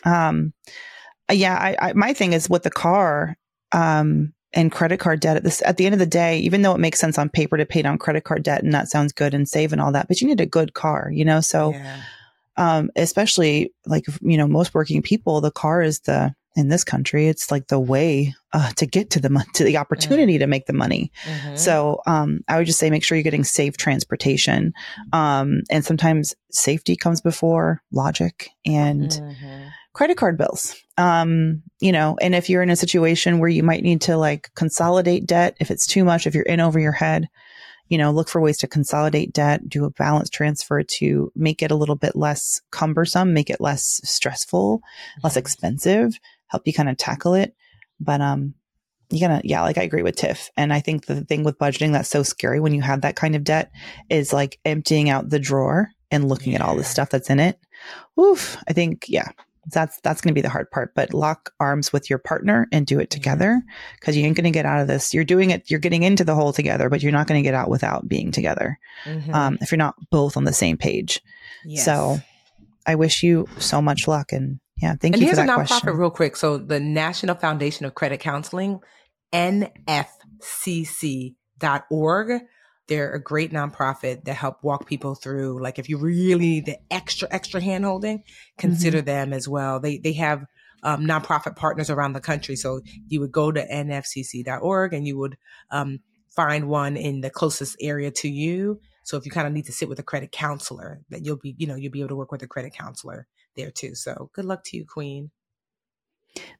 Um. 0.05 0.55
Yeah. 1.31 1.55
I, 1.57 1.77
I 1.81 1.93
my 1.93 2.13
thing 2.15 2.33
is 2.33 2.51
with 2.51 2.65
the 2.65 2.71
car. 2.71 3.37
Um 3.71 4.33
and 4.53 4.73
credit 4.73 4.99
card 4.99 5.21
debt 5.21 5.37
at 5.37 5.45
this 5.45 5.63
at 5.63 5.77
the 5.77 5.87
end 5.87 5.95
of 5.95 5.99
the 5.99 6.07
day, 6.07 6.39
even 6.39 6.63
though 6.63 6.75
it 6.75 6.81
makes 6.81 6.99
sense 6.99 7.19
on 7.19 7.29
paper 7.29 7.57
to 7.57 7.67
pay 7.67 7.83
down 7.83 7.99
credit 7.99 8.25
card 8.25 8.43
debt 8.43 8.63
and 8.63 8.73
that 8.73 8.89
sounds 8.89 9.13
good 9.13 9.35
and 9.35 9.49
save 9.49 9.73
and 9.73 9.81
all 9.81 9.93
that, 9.93 10.09
but 10.09 10.21
you 10.21 10.29
need 10.29 10.41
a 10.41 10.47
good 10.47 10.75
car, 10.75 11.11
you 11.13 11.25
know? 11.25 11.41
So 11.41 11.73
yeah. 11.73 12.01
um 12.57 12.91
especially 12.97 13.73
like 13.87 14.07
you 14.23 14.37
know, 14.37 14.47
most 14.47 14.75
working 14.75 15.03
people, 15.03 15.41
the 15.41 15.51
car 15.51 15.83
is 15.83 16.01
the 16.01 16.35
in 16.57 16.69
this 16.69 16.85
country, 16.85 17.29
it's 17.29 17.51
like 17.51 17.67
the 17.69 17.79
way 17.79 18.35
uh, 18.55 18.71
to 18.77 18.87
get 18.87 19.11
to 19.11 19.21
the 19.21 19.45
to 19.55 19.63
the 19.63 19.77
opportunity 19.77 20.35
mm-hmm. 20.35 20.41
to 20.41 20.47
make 20.47 20.67
the 20.67 20.73
money. 20.73 21.13
Mm-hmm. 21.25 21.57
So 21.57 22.01
um, 22.07 22.41
I 22.49 22.57
would 22.57 22.67
just 22.67 22.79
say 22.79 22.89
make 22.89 23.05
sure 23.05 23.17
you're 23.17 23.23
getting 23.23 23.45
safe 23.45 23.77
transportation, 23.77 24.73
um, 25.13 25.63
and 25.71 25.85
sometimes 25.85 26.35
safety 26.51 26.97
comes 26.97 27.21
before 27.21 27.83
logic 27.93 28.49
and. 28.65 29.11
Mm-hmm 29.11 29.69
credit 29.97 30.19
card 30.19 30.37
bills. 30.37 30.77
Um, 30.99 31.63
you 31.81 31.91
know, 31.91 32.19
and 32.21 32.35
if 32.35 32.51
you're 32.51 32.63
in 32.63 32.69
a 32.69 32.77
situation 32.77 33.39
where 33.39 33.49
you 33.49 33.63
might 33.63 33.83
need 33.83 34.03
to 34.03 34.19
like 34.19 34.51
consolidate 34.55 35.27
debt, 35.27 35.57
if 35.59 35.71
it's 35.71 35.87
too 35.87 36.05
much, 36.05 36.27
if 36.27 36.35
you're 36.35 36.45
in 36.45 36.61
over 36.61 36.79
your 36.79 36.93
head, 36.93 37.29
you 37.89 37.97
know, 37.97 38.11
look 38.11 38.29
for 38.29 38.43
ways 38.43 38.59
to 38.59 38.67
consolidate 38.67 39.33
debt, 39.33 39.67
do 39.71 39.87
a 39.87 39.91
balance 39.91 40.29
transfer 40.29 40.83
to 40.83 41.33
make 41.35 41.63
it 41.63 41.71
a 41.71 41.75
little 41.75 41.97
bit 41.97 42.15
less 42.15 42.61
cumbersome, 42.71 43.33
make 43.33 43.49
it 43.49 43.59
less 43.59 44.03
stressful, 44.05 44.83
less 45.23 45.33
Mm-hmm. 45.33 45.39
expensive, 45.39 46.21
help 46.49 46.67
you 46.67 46.75
kind 46.75 46.91
of 46.91 46.99
tackle 46.99 47.33
it. 47.33 47.55
But, 47.99 48.21
um, 48.21 48.53
you 49.09 49.19
gotta, 49.19 49.41
yeah, 49.45 49.63
like 49.63 49.79
I 49.79 49.83
agree 49.83 50.03
with 50.03 50.17
Tiff. 50.17 50.51
And 50.59 50.75
I 50.75 50.81
think 50.81 51.07
the 51.07 51.25
thing 51.25 51.43
with 51.43 51.59
budgeting 51.59 51.93
that's 51.93 52.11
so 52.11 52.23
scary 52.23 52.61
when 52.61 52.75
you 52.75 52.83
have 52.83 53.01
that 53.01 53.17
kind 53.17 53.35
of 53.35 53.45
debt 53.45 53.71
is 54.11 54.35
like 54.35 54.59
emptying 54.67 55.09
out 55.09 55.31
the 55.31 55.39
drawer 55.39 55.89
and 56.11 56.29
looking 56.29 56.55
at 56.55 56.61
all 56.61 56.77
the 56.77 56.85
stuff 56.85 57.09
that's 57.09 57.31
in 57.31 57.41
it. 57.41 57.59
Oof. 58.21 58.59
I 58.69 58.75
think, 58.75 59.07
yeah, 59.09 59.29
that's, 59.73 60.01
that's 60.03 60.21
going 60.21 60.31
to 60.31 60.35
be 60.35 60.43
the 60.43 60.49
hard 60.49 60.71
part, 60.71 60.95
but 60.95 61.13
lock 61.13 61.53
arms 61.61 61.93
with 61.93 62.09
your 62.09 62.19
partner 62.19 62.69
and 62.73 62.87
do 62.87 62.99
it 63.01 63.11
together 63.11 63.63
because 64.01 64.17
you 64.17 64.25
ain't 64.25 64.37
going 64.37 64.45
to 64.45 64.51
get 64.51 64.67
out 64.67 64.81
of 64.81 64.87
this. 64.87 65.13
You're 65.13 65.25
doing 65.25 65.51
it, 65.51 65.71
you're 65.71 65.81
getting 65.81 66.03
into 66.03 66.25
the 66.25 66.35
hole 66.35 66.53
together, 66.53 66.89
but 66.89 67.03
you're 67.03 67.13
not 67.13 67.27
going 67.27 67.43
to 67.43 67.47
get 67.47 67.55
out 67.55 67.69
without 67.69 68.09
being 68.09 68.31
together. 68.33 68.79
Mhm. 69.05 69.35
Um, 69.35 69.59
if 69.61 69.71
you're 69.73 69.79
not 69.79 69.97
both 70.11 70.37
on 70.37 70.45
the 70.45 70.53
same 70.53 70.77
page. 70.77 71.21
Yes. 71.65 71.85
So 71.85 72.19
I 72.87 72.95
wish 72.95 73.23
you 73.23 73.47
so 73.59 73.83
much 73.83 74.07
luck. 74.07 74.33
And 74.33 74.61
yeah, 74.81 74.95
thank 74.95 75.15
and 75.15 75.21
you 75.21 75.27
here's 75.27 75.39
for 75.39 75.45
a 75.45 75.47
that 75.47 75.59
nonprofit 75.59 75.67
question. 75.67 75.97
real 75.97 76.11
quick. 76.11 76.37
So 76.37 76.59
the 76.59 76.81
National 76.81 77.35
Foundation 77.35 77.87
of 77.87 77.95
Credit 77.95 78.21
Counseling, 78.21 78.81
nfcc.org. 79.33 79.67
They're 82.89 83.13
a 83.13 83.23
great 83.23 83.53
nonprofit 83.53 84.25
that 84.25 84.35
help 84.35 84.63
walk 84.63 84.87
people 84.87 85.15
through. 85.15 85.61
Like 85.63 85.79
if 85.79 85.89
you 85.89 85.99
really 85.99 86.39
need 86.47 86.67
the 86.67 86.79
extra, 86.91 87.29
extra 87.31 87.61
hand 87.61 87.85
holding, 87.85 88.23
consider 88.59 88.99
Mm-hmm. 88.99 89.07
them 89.07 89.33
as 89.33 89.49
well. 89.49 89.81
They 89.81 89.99
they 89.99 90.13
have 90.15 90.45
um, 90.83 91.05
nonprofit 91.07 91.57
partners 91.57 91.91
around 91.91 92.13
the 92.13 92.21
country. 92.21 92.57
So 92.57 92.81
you 93.09 93.21
would 93.21 93.33
go 93.33 93.51
to 93.53 93.67
nfcc.org 93.67 94.93
and 94.93 95.07
you 95.07 95.19
would 95.19 95.37
um, 95.71 96.01
find 96.29 96.69
one 96.69 96.97
in 96.97 97.21
the 97.23 97.31
closest 97.31 97.77
area 97.81 98.11
to 98.13 98.29
you. 98.29 98.81
So 99.03 99.17
if 99.17 99.25
you 99.25 99.33
kind 99.33 99.47
of 99.47 99.53
need 99.53 99.67
to 99.67 99.73
sit 99.73 99.89
with 99.89 99.99
a 99.99 100.05
credit 100.05 100.33
counselor, 100.33 101.01
that 101.11 101.25
you'll 101.25 101.37
be, 101.39 101.55
you 101.59 101.67
know, 101.67 101.77
you'll 101.77 101.93
be 101.93 102.01
able 102.01 102.11
to 102.11 102.17
work 102.17 102.33
with 102.33 102.43
a 102.43 102.49
credit 102.49 102.75
counselor 102.75 103.27
there 103.57 103.71
too. 103.71 103.95
So 103.95 104.31
good 104.33 104.45
luck 104.45 104.63
to 104.67 104.77
you, 104.77 104.85
Queen. 104.87 105.31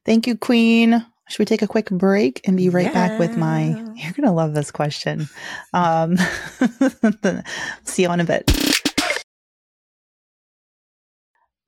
Thank 0.05 0.27
you, 0.27 0.37
Queen. 0.37 1.05
Should 1.29 1.39
we 1.39 1.45
take 1.45 1.61
a 1.61 1.67
quick 1.67 1.89
break 1.89 2.41
and 2.45 2.55
be 2.55 2.69
right 2.69 2.91
back 2.93 3.19
with 3.19 3.37
my? 3.37 3.69
You're 3.95 4.13
gonna 4.13 4.33
love 4.33 4.53
this 4.53 4.71
question. 4.71 5.27
Um, 5.73 6.17
see 7.83 8.03
you 8.03 8.11
in 8.11 8.19
a 8.21 8.23
bit. 8.23 8.49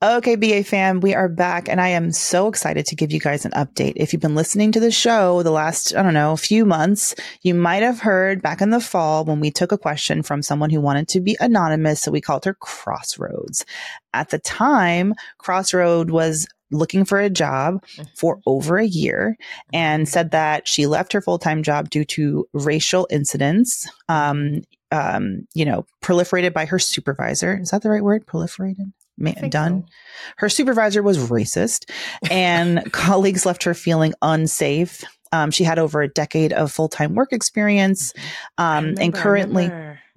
Okay, 0.01 0.37
BA 0.37 0.63
fam, 0.63 1.01
we 1.01 1.13
are 1.13 1.27
back, 1.27 1.67
and 1.67 1.81
I 1.81 1.89
am 1.89 2.13
so 2.13 2.47
excited 2.47 2.85
to 2.85 2.95
give 2.95 3.11
you 3.11 3.19
guys 3.19 3.43
an 3.43 3.51
update. 3.51 3.91
If 3.97 4.13
you've 4.13 4.21
been 4.21 4.33
listening 4.33 4.71
to 4.71 4.79
the 4.79 4.91
show 4.91 5.43
the 5.43 5.51
last, 5.51 5.93
I 5.93 6.01
don't 6.01 6.13
know, 6.13 6.37
few 6.37 6.65
months, 6.65 7.13
you 7.41 7.53
might 7.53 7.83
have 7.83 7.99
heard 7.99 8.41
back 8.41 8.61
in 8.61 8.69
the 8.69 8.79
fall 8.79 9.25
when 9.25 9.41
we 9.41 9.51
took 9.51 9.73
a 9.73 9.77
question 9.77 10.23
from 10.23 10.41
someone 10.41 10.69
who 10.69 10.79
wanted 10.79 11.09
to 11.09 11.19
be 11.19 11.35
anonymous, 11.41 11.99
so 11.99 12.11
we 12.11 12.21
called 12.21 12.45
her 12.45 12.53
Crossroads. 12.53 13.65
At 14.13 14.29
the 14.29 14.39
time, 14.39 15.15
Crossroad 15.37 16.11
was 16.11 16.47
looking 16.71 17.05
for 17.05 17.19
a 17.19 17.29
job 17.29 17.83
for 18.15 18.39
over 18.45 18.77
a 18.77 18.85
year 18.85 19.37
and 19.73 20.07
said 20.07 20.31
that 20.31 20.67
she 20.67 20.85
left 20.87 21.13
her 21.13 21.21
full-time 21.21 21.63
job 21.63 21.89
due 21.89 22.05
to 22.05 22.47
racial 22.53 23.07
incidents 23.09 23.89
um, 24.07 24.61
um, 24.91 25.47
you 25.53 25.65
know 25.65 25.85
proliferated 26.01 26.53
by 26.53 26.65
her 26.65 26.79
supervisor. 26.79 27.59
Is 27.61 27.71
that 27.71 27.81
the 27.83 27.89
right 27.89 28.03
word? 28.03 28.25
Proliferated? 28.25 28.91
Ma- 29.17 29.33
done? 29.49 29.83
so. 29.85 29.93
her 30.37 30.49
supervisor 30.49 31.03
was 31.03 31.17
racist 31.17 31.89
and 32.31 32.89
colleagues 32.93 33.45
left 33.45 33.63
her 33.63 33.73
feeling 33.73 34.13
unsafe. 34.21 35.03
Um, 35.31 35.51
she 35.51 35.63
had 35.63 35.77
over 35.77 36.01
a 36.01 36.07
decade 36.07 36.53
of 36.53 36.71
full-time 36.71 37.13
work 37.13 37.33
experience 37.33 38.13
um, 38.57 38.95
and 38.99 39.13
currently. 39.13 39.69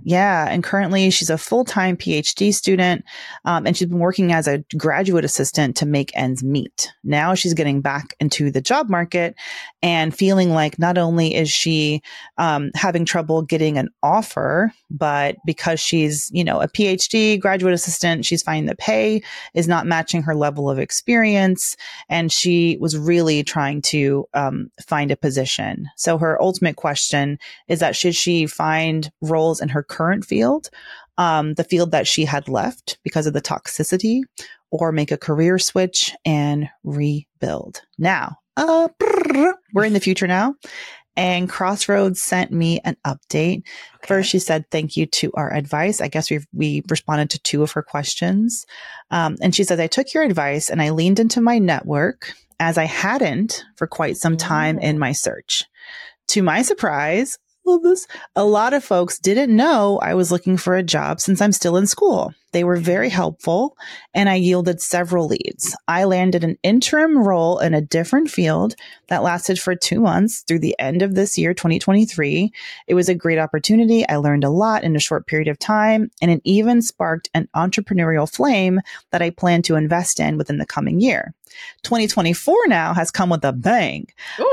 Yeah, 0.05 0.47
and 0.49 0.65
currently 0.65 1.11
she's 1.11 1.31
a 1.31 1.39
full 1.39 1.65
time 1.65 1.97
PhD 1.97 2.53
student, 2.53 3.05
um, 3.45 3.67
and 3.67 3.77
she's 3.77 3.89
been 3.89 3.99
working 3.99 4.33
as 4.33 4.49
a 4.49 4.65
graduate 4.77 5.25
assistant 5.25 5.77
to 5.77 5.87
make 5.87 6.11
ends 6.15 6.43
meet. 6.43 6.93
Now 7.05 7.35
she's 7.35 7.55
getting 7.55 7.81
back 7.81 8.15
into 8.21 8.51
the 8.51 8.61
job 8.61 8.89
market 8.89 9.35
and 9.83 10.15
feeling 10.15 10.51
like 10.51 10.79
not 10.79 10.99
only 10.99 11.35
is 11.35 11.51
she 11.51 12.03
um, 12.39 12.71
having 12.75 13.05
trouble 13.05 13.43
getting 13.43 13.79
an 13.79 13.89
offer, 14.03 14.73
but 14.93 15.37
because 15.47 15.81
she's 15.81 16.31
you 16.33 16.45
know 16.45 16.61
a 16.61 16.69
PhD 16.69 17.41
graduate 17.41 17.75
assistant, 17.75 18.25
she's 18.25 18.43
finding 18.43 18.67
the 18.67 18.77
pay 18.77 19.23
is 19.55 19.67
not 19.67 19.87
matching 19.87 20.23
her 20.23 20.35
level 20.35 20.71
of 20.71 20.79
experience, 20.79 21.77
and 22.09 22.31
she 22.31 22.77
was 22.81 22.97
really 22.97 23.43
trying 23.43 23.83
to 23.83 24.27
um, 24.35 24.71
find 24.87 25.11
a 25.11 25.17
position. 25.17 25.89
So 25.97 26.19
her 26.19 26.41
ultimate 26.41 26.77
question 26.77 27.39
is 27.69 27.81
that 27.81 27.97
should 27.97 28.15
she 28.15 28.47
find 28.47 29.11
roles 29.21 29.61
in 29.61 29.69
her 29.71 29.83
current 29.83 30.25
field, 30.25 30.69
um, 31.19 31.55
the 31.55 31.65
field 31.65 31.91
that 31.93 32.07
she 32.07 32.25
had 32.25 32.49
left 32.49 32.99
because 33.03 33.27
of 33.27 33.33
the 33.33 33.43
toxicity, 33.43 34.23
or 34.71 34.93
make 34.93 35.11
a 35.11 35.19
career 35.19 35.59
switch 35.59 36.15
and 36.25 36.69
rebuild? 36.85 37.83
Now, 37.99 38.37
uh, 38.57 38.89
brrr, 39.01 39.55
we're 39.73 39.85
in 39.85 39.95
the 39.95 40.01
future 40.01 40.27
now. 40.27 40.55
And 41.17 41.49
Crossroads 41.49 42.23
sent 42.23 42.53
me 42.53 42.81
an 42.85 42.97
update. 43.07 43.65
First, 44.07 44.31
she 44.31 44.39
said 44.39 44.65
thank 44.71 44.97
you 44.97 45.07
to 45.07 45.31
our 45.35 45.53
advice. 45.53 46.01
I 46.01 46.09
guess 46.09 46.31
we 46.31 46.41
we 46.53 46.83
responded 46.89 47.31
to 47.31 47.43
two 47.43 47.63
of 47.63 47.73
her 47.73 47.83
questions, 47.83 48.65
um, 49.11 49.37
and 49.43 49.55
she 49.55 49.65
says 49.65 49.79
I 49.79 49.89
took 49.89 50.15
your 50.15 50.23
advice 50.23 50.71
and 50.71 50.81
I 50.81 50.91
leaned 50.91 51.21
into 51.21 51.41
my 51.41 51.59
network 51.59 52.33
as 52.59 52.79
I 52.79 52.85
hadn't 52.85 53.65
for 53.77 53.87
quite 53.87 54.17
some 54.17 54.37
time 54.37 54.79
in 54.79 54.99
my 54.99 55.13
search. 55.13 55.65
To 56.29 56.43
my 56.43 56.63
surprise. 56.63 57.39
A 58.35 58.45
lot 58.45 58.75
of 58.75 58.83
folks 58.83 59.21
didn't 59.21 59.55
know 59.55 60.01
I 60.03 60.15
was 60.15 60.33
looking 60.33 60.57
for 60.57 60.75
a 60.75 60.83
job 60.83 61.21
since 61.21 61.41
I'm 61.41 61.53
still 61.53 61.77
in 61.77 61.87
school. 61.87 62.35
They 62.53 62.65
were 62.65 62.77
very 62.77 63.09
helpful 63.09 63.77
and 64.15 64.29
I 64.29 64.37
yielded 64.37 64.81
several 64.81 65.27
leads. 65.27 65.77
I 65.89 66.05
landed 66.05 66.45
an 66.45 66.59
interim 66.63 67.19
role 67.19 67.59
in 67.59 67.75
a 67.75 67.81
different 67.81 68.31
field 68.31 68.75
that 69.09 69.23
lasted 69.23 69.59
for 69.59 69.75
two 69.75 70.01
months 70.01 70.41
through 70.41 70.61
the 70.61 70.79
end 70.79 71.03
of 71.03 71.15
this 71.15 71.37
year, 71.37 71.55
2023. 71.55 72.53
It 72.87 72.95
was 72.95 73.09
a 73.09 73.15
great 73.15 73.39
opportunity. 73.39 74.07
I 74.09 74.17
learned 74.17 74.45
a 74.45 74.51
lot 74.51 74.85
in 74.85 74.97
a 74.97 75.01
short 75.01 75.27
period 75.27 75.49
of 75.49 75.59
time 75.59 76.11
and 76.21 76.31
it 76.31 76.41
even 76.45 76.83
sparked 76.83 77.31
an 77.35 77.49
entrepreneurial 77.57 78.33
flame 78.33 78.81
that 79.11 79.23
I 79.23 79.31
plan 79.31 79.63
to 79.63 79.77
invest 79.77 80.21
in 80.21 80.37
within 80.37 80.59
the 80.59 80.67
coming 80.67 81.01
year. 81.01 81.35
2024 81.83 82.69
now 82.69 82.95
has 82.95 83.11
come 83.11 83.31
with 83.31 83.45
a 83.45 83.53
bang. 83.53 84.07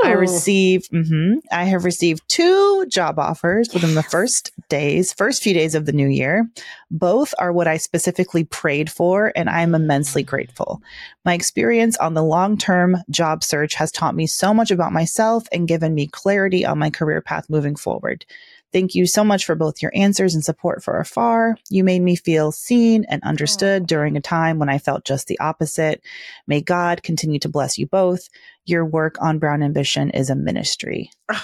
I 0.04 0.12
Ooh. 0.12 0.18
received, 0.18 0.90
mhm, 0.90 1.40
I 1.52 1.64
have 1.64 1.84
received 1.84 2.22
two 2.28 2.86
job 2.86 3.18
offers 3.18 3.72
within 3.72 3.94
the 3.94 4.02
first 4.02 4.52
days, 4.68 5.12
first 5.12 5.42
few 5.42 5.54
days 5.54 5.74
of 5.74 5.86
the 5.86 5.92
new 5.92 6.08
year. 6.08 6.48
Both 6.90 7.34
are 7.38 7.52
what 7.52 7.68
I 7.68 7.76
specifically 7.90 8.44
prayed 8.44 8.88
for, 8.88 9.32
and 9.34 9.50
I 9.50 9.62
am 9.62 9.74
immensely 9.74 10.22
mm. 10.22 10.28
grateful. 10.28 10.80
My 11.24 11.34
experience 11.34 11.96
on 11.96 12.14
the 12.14 12.22
long 12.22 12.56
term 12.56 12.96
job 13.10 13.42
search 13.42 13.74
has 13.74 13.90
taught 13.90 14.14
me 14.14 14.28
so 14.28 14.54
much 14.54 14.70
about 14.70 14.92
myself 14.92 15.48
and 15.50 15.66
given 15.66 15.92
me 15.92 16.06
clarity 16.06 16.64
on 16.64 16.78
my 16.78 16.90
career 16.90 17.20
path 17.20 17.50
moving 17.50 17.74
forward. 17.74 18.24
Thank 18.72 18.94
you 18.94 19.08
so 19.08 19.24
much 19.24 19.44
for 19.44 19.56
both 19.56 19.82
your 19.82 19.90
answers 19.92 20.36
and 20.36 20.44
support 20.44 20.84
for 20.84 21.00
afar. 21.00 21.56
You 21.68 21.82
made 21.82 22.02
me 22.02 22.14
feel 22.14 22.52
seen 22.52 23.04
and 23.08 23.20
understood 23.24 23.88
during 23.88 24.16
a 24.16 24.20
time 24.20 24.60
when 24.60 24.68
I 24.68 24.78
felt 24.78 25.04
just 25.04 25.26
the 25.26 25.40
opposite. 25.40 26.00
May 26.46 26.60
God 26.60 27.02
continue 27.02 27.40
to 27.40 27.48
bless 27.48 27.76
you 27.76 27.88
both. 27.88 28.28
Your 28.66 28.84
work 28.84 29.16
on 29.20 29.40
Brown 29.40 29.64
Ambition 29.64 30.10
is 30.10 30.30
a 30.30 30.36
ministry. 30.36 31.10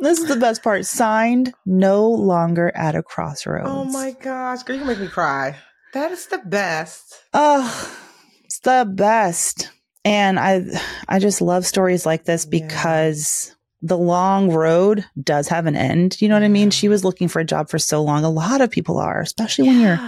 This 0.00 0.20
is 0.20 0.28
the 0.28 0.36
best 0.36 0.62
part. 0.62 0.86
Signed, 0.86 1.52
no 1.66 2.08
longer 2.08 2.70
at 2.76 2.94
a 2.94 3.02
crossroads. 3.02 3.68
Oh 3.68 3.82
my 3.82 4.12
gosh, 4.12 4.62
girl, 4.62 4.76
you 4.76 4.84
make 4.84 5.00
me 5.00 5.08
cry. 5.08 5.56
That 5.94 6.10
is 6.12 6.26
the 6.26 6.38
best. 6.38 7.14
Oh, 7.34 7.96
it's 8.44 8.60
the 8.60 8.90
best. 8.92 9.70
And 10.04 10.38
I 10.38 10.64
I 11.08 11.18
just 11.18 11.40
love 11.40 11.66
stories 11.66 12.06
like 12.06 12.24
this 12.24 12.44
Yeah. 12.44 12.50
because 12.60 13.54
the 13.82 13.96
long 13.98 14.50
road 14.50 15.04
does 15.22 15.48
have 15.48 15.66
an 15.66 15.76
end. 15.76 16.20
You 16.20 16.28
know 16.28 16.34
what 16.34 16.42
I 16.42 16.48
mean? 16.48 16.70
She 16.70 16.88
was 16.88 17.04
looking 17.04 17.28
for 17.28 17.40
a 17.40 17.44
job 17.44 17.68
for 17.70 17.78
so 17.78 18.02
long. 18.02 18.24
A 18.24 18.30
lot 18.30 18.60
of 18.60 18.70
people 18.70 18.98
are, 18.98 19.20
especially 19.20 19.68
when 19.68 19.80
you're 19.80 20.00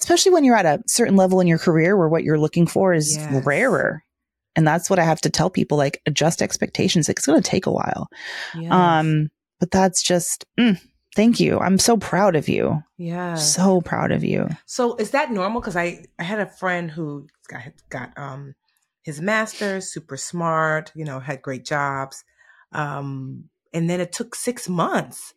especially 0.00 0.32
when 0.32 0.44
you're 0.44 0.56
at 0.56 0.66
a 0.66 0.82
certain 0.86 1.16
level 1.16 1.40
in 1.40 1.46
your 1.46 1.58
career 1.58 1.96
where 1.96 2.08
what 2.08 2.22
you're 2.24 2.38
looking 2.38 2.66
for 2.66 2.92
is 2.92 3.16
Yes. 3.16 3.42
rarer. 3.44 4.02
And 4.54 4.66
that's 4.66 4.88
what 4.88 4.98
I 4.98 5.04
have 5.04 5.20
to 5.22 5.30
tell 5.30 5.50
people 5.50 5.76
like 5.76 6.00
adjust 6.06 6.40
expectations. 6.42 7.08
It's 7.08 7.26
going 7.26 7.42
to 7.42 7.50
take 7.50 7.66
a 7.66 7.72
while. 7.72 8.08
Yes. 8.54 8.72
Um 8.72 9.28
but 9.60 9.70
that's 9.70 10.02
just 10.02 10.44
mm, 10.58 10.78
thank 11.16 11.40
you. 11.40 11.58
I'm 11.58 11.78
so 11.78 11.96
proud 11.96 12.36
of 12.36 12.48
you. 12.48 12.82
Yeah. 12.98 13.34
So 13.34 13.80
proud 13.80 14.12
of 14.12 14.22
you. 14.22 14.48
So 14.66 14.94
is 14.96 15.10
that 15.10 15.32
normal? 15.32 15.60
Because 15.60 15.76
I 15.76 16.04
I 16.18 16.22
had 16.22 16.38
a 16.38 16.46
friend 16.46 16.90
who 16.90 17.26
got 17.48 17.62
got 17.88 18.16
um 18.16 18.54
his 19.02 19.20
master's, 19.20 19.90
super 19.92 20.16
smart, 20.16 20.92
you 20.94 21.04
know, 21.04 21.18
had 21.18 21.42
great 21.42 21.64
jobs, 21.64 22.22
um, 22.72 23.44
and 23.72 23.88
then 23.88 24.00
it 24.00 24.12
took 24.12 24.34
six 24.34 24.68
months. 24.68 25.34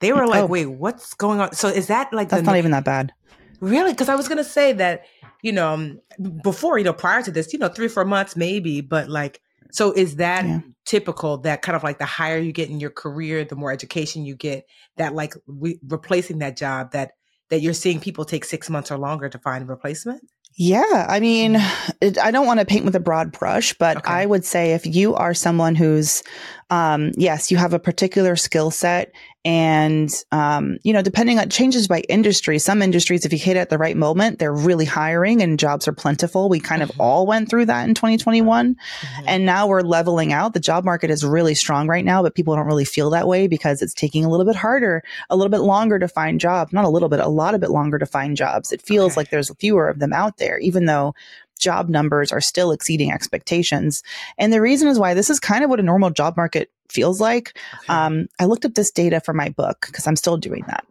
They 0.00 0.12
were 0.12 0.26
like, 0.26 0.44
Oh. 0.44 0.46
"Wait, 0.46 0.66
what's 0.66 1.14
going 1.14 1.40
on?" 1.40 1.52
So 1.52 1.68
is 1.68 1.86
that 1.88 2.12
like 2.12 2.28
That's 2.30 2.46
not 2.46 2.56
even 2.56 2.70
that 2.72 2.84
bad. 2.84 3.12
really? 3.60 3.92
Because 3.92 4.08
I 4.08 4.16
was 4.16 4.28
gonna 4.28 4.44
say 4.44 4.72
that 4.72 5.04
you 5.42 5.52
know, 5.52 5.96
before, 6.42 6.78
you 6.78 6.84
know, 6.84 6.92
prior 6.92 7.22
to 7.22 7.30
this, 7.30 7.52
you 7.52 7.58
know, 7.60 7.68
three 7.68 7.88
four 7.88 8.04
months 8.04 8.34
maybe, 8.36 8.80
but 8.80 9.08
like, 9.08 9.40
so 9.72 9.92
is 9.92 10.16
that 10.16 10.44
yeah. 10.44 10.60
typical 10.84 11.38
that 11.38 11.62
kind 11.62 11.76
of 11.76 11.82
like 11.82 11.98
the 11.98 12.04
higher 12.04 12.38
you 12.38 12.52
get 12.52 12.70
in 12.70 12.80
your 12.80 12.90
career, 12.90 13.44
the 13.44 13.56
more 13.56 13.72
education 13.72 14.24
you 14.24 14.34
get, 14.34 14.66
that 14.96 15.14
like 15.14 15.34
re- 15.46 15.78
replacing 15.86 16.38
that 16.38 16.56
job 16.56 16.92
that 16.92 17.12
that 17.50 17.60
you're 17.60 17.74
seeing 17.74 18.00
people 18.00 18.24
take 18.24 18.44
six 18.44 18.68
months 18.68 18.90
or 18.90 18.98
longer 18.98 19.28
to 19.28 19.38
find 19.38 19.62
a 19.62 19.66
replacement? 19.66 20.22
Yeah, 20.60 21.06
I 21.08 21.20
mean, 21.20 21.54
mm. 21.54 21.90
it, 22.00 22.18
I 22.18 22.32
don't 22.32 22.46
want 22.46 22.58
to 22.58 22.66
paint 22.66 22.84
with 22.84 22.96
a 22.96 23.00
broad 23.00 23.30
brush, 23.30 23.74
but 23.74 23.98
okay. 23.98 24.10
I 24.10 24.26
would 24.26 24.44
say 24.44 24.72
if 24.72 24.86
you 24.86 25.14
are 25.14 25.32
someone 25.32 25.76
who's, 25.76 26.24
um, 26.68 27.12
yes, 27.16 27.50
you 27.50 27.56
have 27.56 27.74
a 27.74 27.78
particular 27.78 28.34
skill 28.34 28.72
set 28.72 29.12
and, 29.44 30.12
um, 30.32 30.78
you 30.82 30.92
know, 30.92 31.00
depending 31.00 31.38
on 31.38 31.48
changes 31.48 31.86
by 31.86 32.00
industry, 32.08 32.58
some 32.58 32.82
industries, 32.82 33.24
if 33.24 33.32
you 33.32 33.38
hit 33.38 33.56
it 33.56 33.60
at 33.60 33.70
the 33.70 33.78
right 33.78 33.96
moment, 33.96 34.38
they're 34.38 34.52
really 34.52 34.84
hiring 34.84 35.42
and 35.42 35.58
jobs 35.58 35.86
are 35.86 35.92
plentiful. 35.92 36.48
We 36.48 36.58
kind 36.58 36.82
mm-hmm. 36.82 36.90
of 36.90 37.00
all 37.00 37.26
went 37.26 37.48
through 37.48 37.66
that 37.66 37.88
in 37.88 37.94
2021. 37.94 38.74
Mm-hmm. 38.74 39.24
And 39.28 39.46
now 39.46 39.66
we're 39.68 39.82
leveling 39.82 40.32
out. 40.32 40.54
The 40.54 40.60
job 40.60 40.84
market 40.84 41.10
is 41.10 41.24
really 41.24 41.54
strong 41.54 41.86
right 41.86 42.04
now, 42.04 42.22
but 42.22 42.34
people 42.34 42.56
don't 42.56 42.66
really 42.66 42.84
feel 42.84 43.10
that 43.10 43.28
way 43.28 43.46
because 43.46 43.80
it's 43.80 43.94
taking 43.94 44.24
a 44.24 44.28
little 44.28 44.46
bit 44.46 44.56
harder, 44.56 45.04
a 45.30 45.36
little 45.36 45.50
bit 45.50 45.60
longer 45.60 45.98
to 46.00 46.08
find 46.08 46.40
jobs. 46.40 46.72
Not 46.72 46.84
a 46.84 46.90
little 46.90 47.08
bit, 47.08 47.20
a 47.20 47.28
lot 47.28 47.54
of 47.54 47.60
bit 47.60 47.70
longer 47.70 47.98
to 47.98 48.06
find 48.06 48.36
jobs. 48.36 48.72
It 48.72 48.82
feels 48.82 49.12
okay. 49.12 49.20
like 49.20 49.30
there's 49.30 49.54
fewer 49.54 49.88
of 49.88 50.00
them 50.00 50.12
out 50.12 50.38
there, 50.38 50.58
even 50.58 50.86
though 50.86 51.14
job 51.58 51.88
numbers 51.88 52.32
are 52.32 52.40
still 52.40 52.72
exceeding 52.72 53.12
expectations. 53.12 54.02
And 54.36 54.52
the 54.52 54.60
reason 54.60 54.88
is 54.88 54.98
why 54.98 55.14
this 55.14 55.30
is 55.30 55.40
kind 55.40 55.64
of 55.64 55.70
what 55.70 55.80
a 55.80 55.84
normal 55.84 56.10
job 56.10 56.36
market 56.36 56.70
feels 56.90 57.20
like. 57.20 57.56
Okay. 57.84 57.92
Um, 57.92 58.28
I 58.38 58.46
looked 58.46 58.64
up 58.64 58.74
this 58.74 58.90
data 58.90 59.20
for 59.20 59.32
my 59.32 59.48
book 59.48 59.86
because 59.86 60.06
I'm 60.06 60.16
still 60.16 60.36
doing 60.36 60.64
that, 60.68 60.84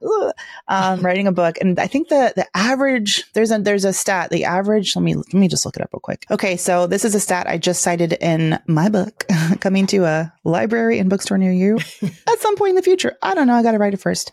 um, 0.68 1.00
writing 1.06 1.28
a 1.28 1.32
book, 1.32 1.58
and 1.62 1.80
I 1.80 1.88
think 1.88 2.10
the 2.10 2.34
the 2.36 2.48
average 2.56 3.32
there's 3.34 3.52
a 3.52 3.60
there's 3.60 3.86
a 3.86 3.94
stat. 3.94 4.30
The 4.30 4.46
average. 4.46 4.96
Let 4.96 5.04
me 5.04 5.16
let 5.16 5.34
me 5.34 5.48
just 5.48 5.66
look 5.66 5.76
it 5.76 5.82
up 5.82 5.90
real 5.94 6.00
quick. 6.00 6.26
Okay, 6.32 6.58
so 6.58 6.88
this 6.88 7.06
is 7.06 7.16
a 7.16 7.20
stat 7.20 7.48
I 7.48 7.58
just 7.58 7.82
cited 7.82 8.14
in 8.14 8.60
my 8.68 8.90
book, 8.90 9.26
coming 9.60 9.88
to 9.88 10.06
a 10.06 10.34
library 10.44 11.00
and 11.00 11.10
bookstore 11.10 11.38
near 11.38 11.52
you 11.52 11.78
at 12.28 12.40
some 12.40 12.56
point 12.56 12.72
in 12.72 12.76
the 12.76 12.82
future. 12.82 13.18
I 13.22 13.34
don't 13.34 13.48
know. 13.48 13.56
I 13.56 13.64
got 13.64 13.72
to 13.72 13.78
write 13.80 13.94
it 13.94 14.02
first. 14.02 14.32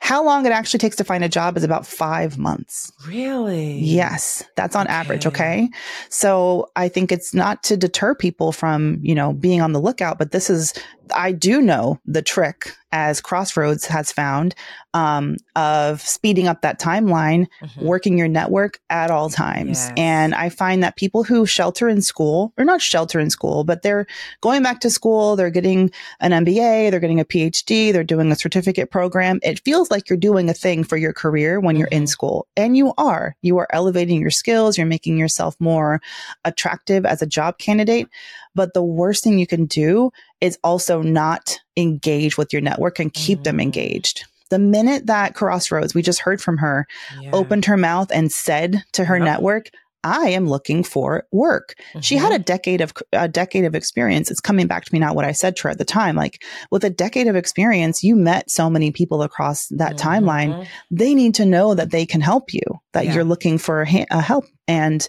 How 0.00 0.24
long 0.24 0.46
it 0.46 0.52
actually 0.52 0.78
takes 0.78 0.96
to 0.96 1.04
find 1.04 1.22
a 1.22 1.28
job 1.28 1.58
is 1.58 1.62
about 1.62 1.86
five 1.86 2.38
months. 2.38 2.90
Really? 3.06 3.78
Yes, 3.80 4.42
that's 4.56 4.74
on 4.74 4.86
okay. 4.86 4.94
average. 4.94 5.26
Okay. 5.26 5.68
So 6.08 6.70
I 6.74 6.88
think 6.88 7.12
it's 7.12 7.34
not 7.34 7.62
to 7.64 7.76
deter 7.76 8.14
people 8.14 8.50
from, 8.50 8.98
you 9.02 9.14
know, 9.14 9.34
being 9.34 9.60
on 9.60 9.72
the 9.72 9.80
lookout, 9.80 10.18
but 10.18 10.30
this 10.30 10.48
is 10.48 10.72
I 11.14 11.32
do 11.32 11.60
know 11.60 12.00
the 12.04 12.22
trick, 12.22 12.74
as 12.92 13.20
Crossroads 13.20 13.86
has 13.86 14.10
found, 14.12 14.54
um, 14.94 15.36
of 15.54 16.00
speeding 16.00 16.48
up 16.48 16.62
that 16.62 16.80
timeline, 16.80 17.46
mm-hmm. 17.62 17.84
working 17.84 18.18
your 18.18 18.28
network 18.28 18.80
at 18.90 19.10
all 19.10 19.30
times. 19.30 19.78
Yes. 19.78 19.92
And 19.96 20.34
I 20.34 20.48
find 20.48 20.82
that 20.82 20.96
people 20.96 21.22
who 21.22 21.46
shelter 21.46 21.88
in 21.88 22.02
school, 22.02 22.52
or 22.58 22.64
not 22.64 22.80
shelter 22.80 23.20
in 23.20 23.30
school, 23.30 23.64
but 23.64 23.82
they're 23.82 24.06
going 24.40 24.62
back 24.62 24.80
to 24.80 24.90
school, 24.90 25.36
they're 25.36 25.50
getting 25.50 25.90
an 26.20 26.32
MBA, 26.32 26.90
they're 26.90 27.00
getting 27.00 27.20
a 27.20 27.24
PhD, 27.24 27.92
they're 27.92 28.04
doing 28.04 28.32
a 28.32 28.36
certificate 28.36 28.90
program. 28.90 29.38
It 29.42 29.60
feels 29.64 29.90
like 29.90 30.08
you're 30.08 30.16
doing 30.16 30.48
a 30.48 30.54
thing 30.54 30.84
for 30.84 30.96
your 30.96 31.12
career 31.12 31.60
when 31.60 31.74
mm-hmm. 31.74 31.80
you're 31.80 31.88
in 31.88 32.02
mm-hmm. 32.02 32.06
school. 32.06 32.48
And 32.56 32.76
you 32.76 32.92
are. 32.98 33.36
You 33.42 33.58
are 33.58 33.68
elevating 33.72 34.20
your 34.20 34.30
skills, 34.30 34.76
you're 34.76 34.86
making 34.86 35.16
yourself 35.16 35.54
more 35.60 36.00
attractive 36.44 37.06
as 37.06 37.22
a 37.22 37.26
job 37.26 37.58
candidate. 37.58 38.08
But 38.54 38.74
the 38.74 38.82
worst 38.82 39.22
thing 39.22 39.38
you 39.38 39.46
can 39.46 39.66
do 39.66 40.10
is 40.40 40.58
also 40.64 41.02
not 41.02 41.60
engage 41.80 42.36
with 42.38 42.52
your 42.52 42.62
network 42.62 42.98
and 42.98 43.12
keep 43.12 43.40
mm. 43.40 43.44
them 43.44 43.60
engaged. 43.60 44.24
The 44.50 44.58
minute 44.58 45.06
that 45.06 45.34
Crossroads, 45.34 45.94
we 45.94 46.02
just 46.02 46.20
heard 46.20 46.40
from 46.40 46.58
her, 46.58 46.86
yeah. 47.20 47.30
opened 47.32 47.64
her 47.66 47.76
mouth 47.76 48.10
and 48.12 48.32
said 48.32 48.82
to 48.92 49.04
her 49.04 49.16
yep. 49.16 49.24
network, 49.24 49.70
I 50.02 50.30
am 50.30 50.48
looking 50.48 50.82
for 50.82 51.26
work. 51.30 51.74
Mm-hmm. 51.90 52.00
She 52.00 52.16
had 52.16 52.32
a 52.32 52.36
mm-hmm. 52.36 52.44
decade 52.44 52.80
of 52.80 52.92
a 53.12 53.28
decade 53.28 53.64
of 53.64 53.74
experience. 53.74 54.30
It's 54.30 54.40
coming 54.40 54.66
back 54.66 54.84
to 54.84 54.94
me 54.94 54.98
now 54.98 55.12
what 55.12 55.24
I 55.24 55.32
said 55.32 55.56
to 55.56 55.64
her 55.64 55.70
at 55.70 55.78
the 55.78 55.84
time. 55.84 56.16
Like 56.16 56.42
with 56.70 56.84
a 56.84 56.90
decade 56.90 57.26
of 57.26 57.36
experience, 57.36 58.02
you 58.02 58.16
met 58.16 58.50
so 58.50 58.70
many 58.70 58.90
people 58.92 59.22
across 59.22 59.66
that 59.68 59.96
mm-hmm. 59.96 60.08
timeline. 60.08 60.66
They 60.90 61.14
need 61.14 61.34
to 61.36 61.44
know 61.44 61.74
that 61.74 61.90
they 61.90 62.06
can 62.06 62.20
help 62.20 62.54
you, 62.54 62.62
that 62.92 63.06
yeah. 63.06 63.14
you're 63.14 63.24
looking 63.24 63.58
for 63.58 63.82
a, 63.82 64.06
a 64.10 64.20
help. 64.20 64.46
And 64.66 65.06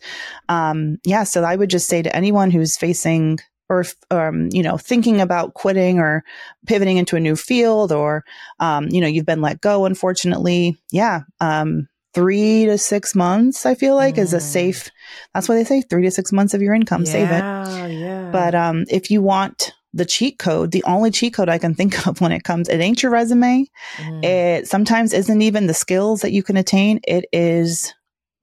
um, 0.50 0.98
yeah, 1.06 1.24
so 1.24 1.44
I 1.44 1.56
would 1.56 1.70
just 1.70 1.88
say 1.88 2.02
to 2.02 2.16
anyone 2.16 2.52
who's 2.52 2.78
facing 2.78 3.40
or 3.72 3.86
um, 4.12 4.50
you 4.52 4.62
know 4.62 4.78
thinking 4.78 5.22
about 5.22 5.54
quitting 5.54 5.98
or 5.98 6.24
pivoting 6.68 6.98
into 6.98 7.16
a 7.16 7.22
new 7.22 7.38
field 7.38 7.92
or 7.92 8.26
um, 8.60 8.88
you 8.90 9.00
know 9.00 9.08
you've 9.08 9.26
been 9.26 9.42
let 9.42 9.62
go 9.62 9.86
unfortunately 9.86 10.78
yeah 10.92 11.22
um, 11.40 11.88
three 12.14 12.66
to 12.66 12.78
six 12.78 13.16
months 13.16 13.66
i 13.66 13.74
feel 13.74 13.96
like 13.96 14.16
mm. 14.16 14.20
is 14.20 14.34
a 14.34 14.38
mm. 14.38 14.42
safe 14.42 14.92
that's 15.34 15.48
why 15.48 15.56
they 15.56 15.64
say 15.64 15.82
three 15.82 16.04
to 16.04 16.12
six 16.12 16.34
months 16.34 16.54
of 16.54 16.62
your 16.62 16.74
income 16.74 17.04
yeah, 17.06 17.12
save 17.12 17.32
it 17.32 17.94
yeah. 17.94 18.30
but 18.32 18.54
um, 18.54 18.86
if 18.90 19.10
you 19.10 19.22
want 19.22 19.74
the 19.94 20.06
cheat 20.06 20.38
code 20.38 20.72
the 20.72 20.84
only 20.84 21.10
cheat 21.10 21.34
code 21.34 21.48
i 21.48 21.58
can 21.58 21.74
think 21.74 22.06
of 22.08 22.20
when 22.20 22.34
it 22.34 22.44
comes 22.44 22.68
it 22.68 22.82
ain't 22.82 23.02
your 23.02 23.12
resume 23.12 23.66
mm. 23.98 24.24
it 24.24 24.68
sometimes 24.68 25.14
isn't 25.14 25.42
even 25.42 25.68
the 25.68 25.74
skills 25.74 26.22
that 26.22 26.34
you 26.34 26.44
can 26.44 26.58
attain 26.58 27.00
it 27.08 27.26
is 27.32 27.94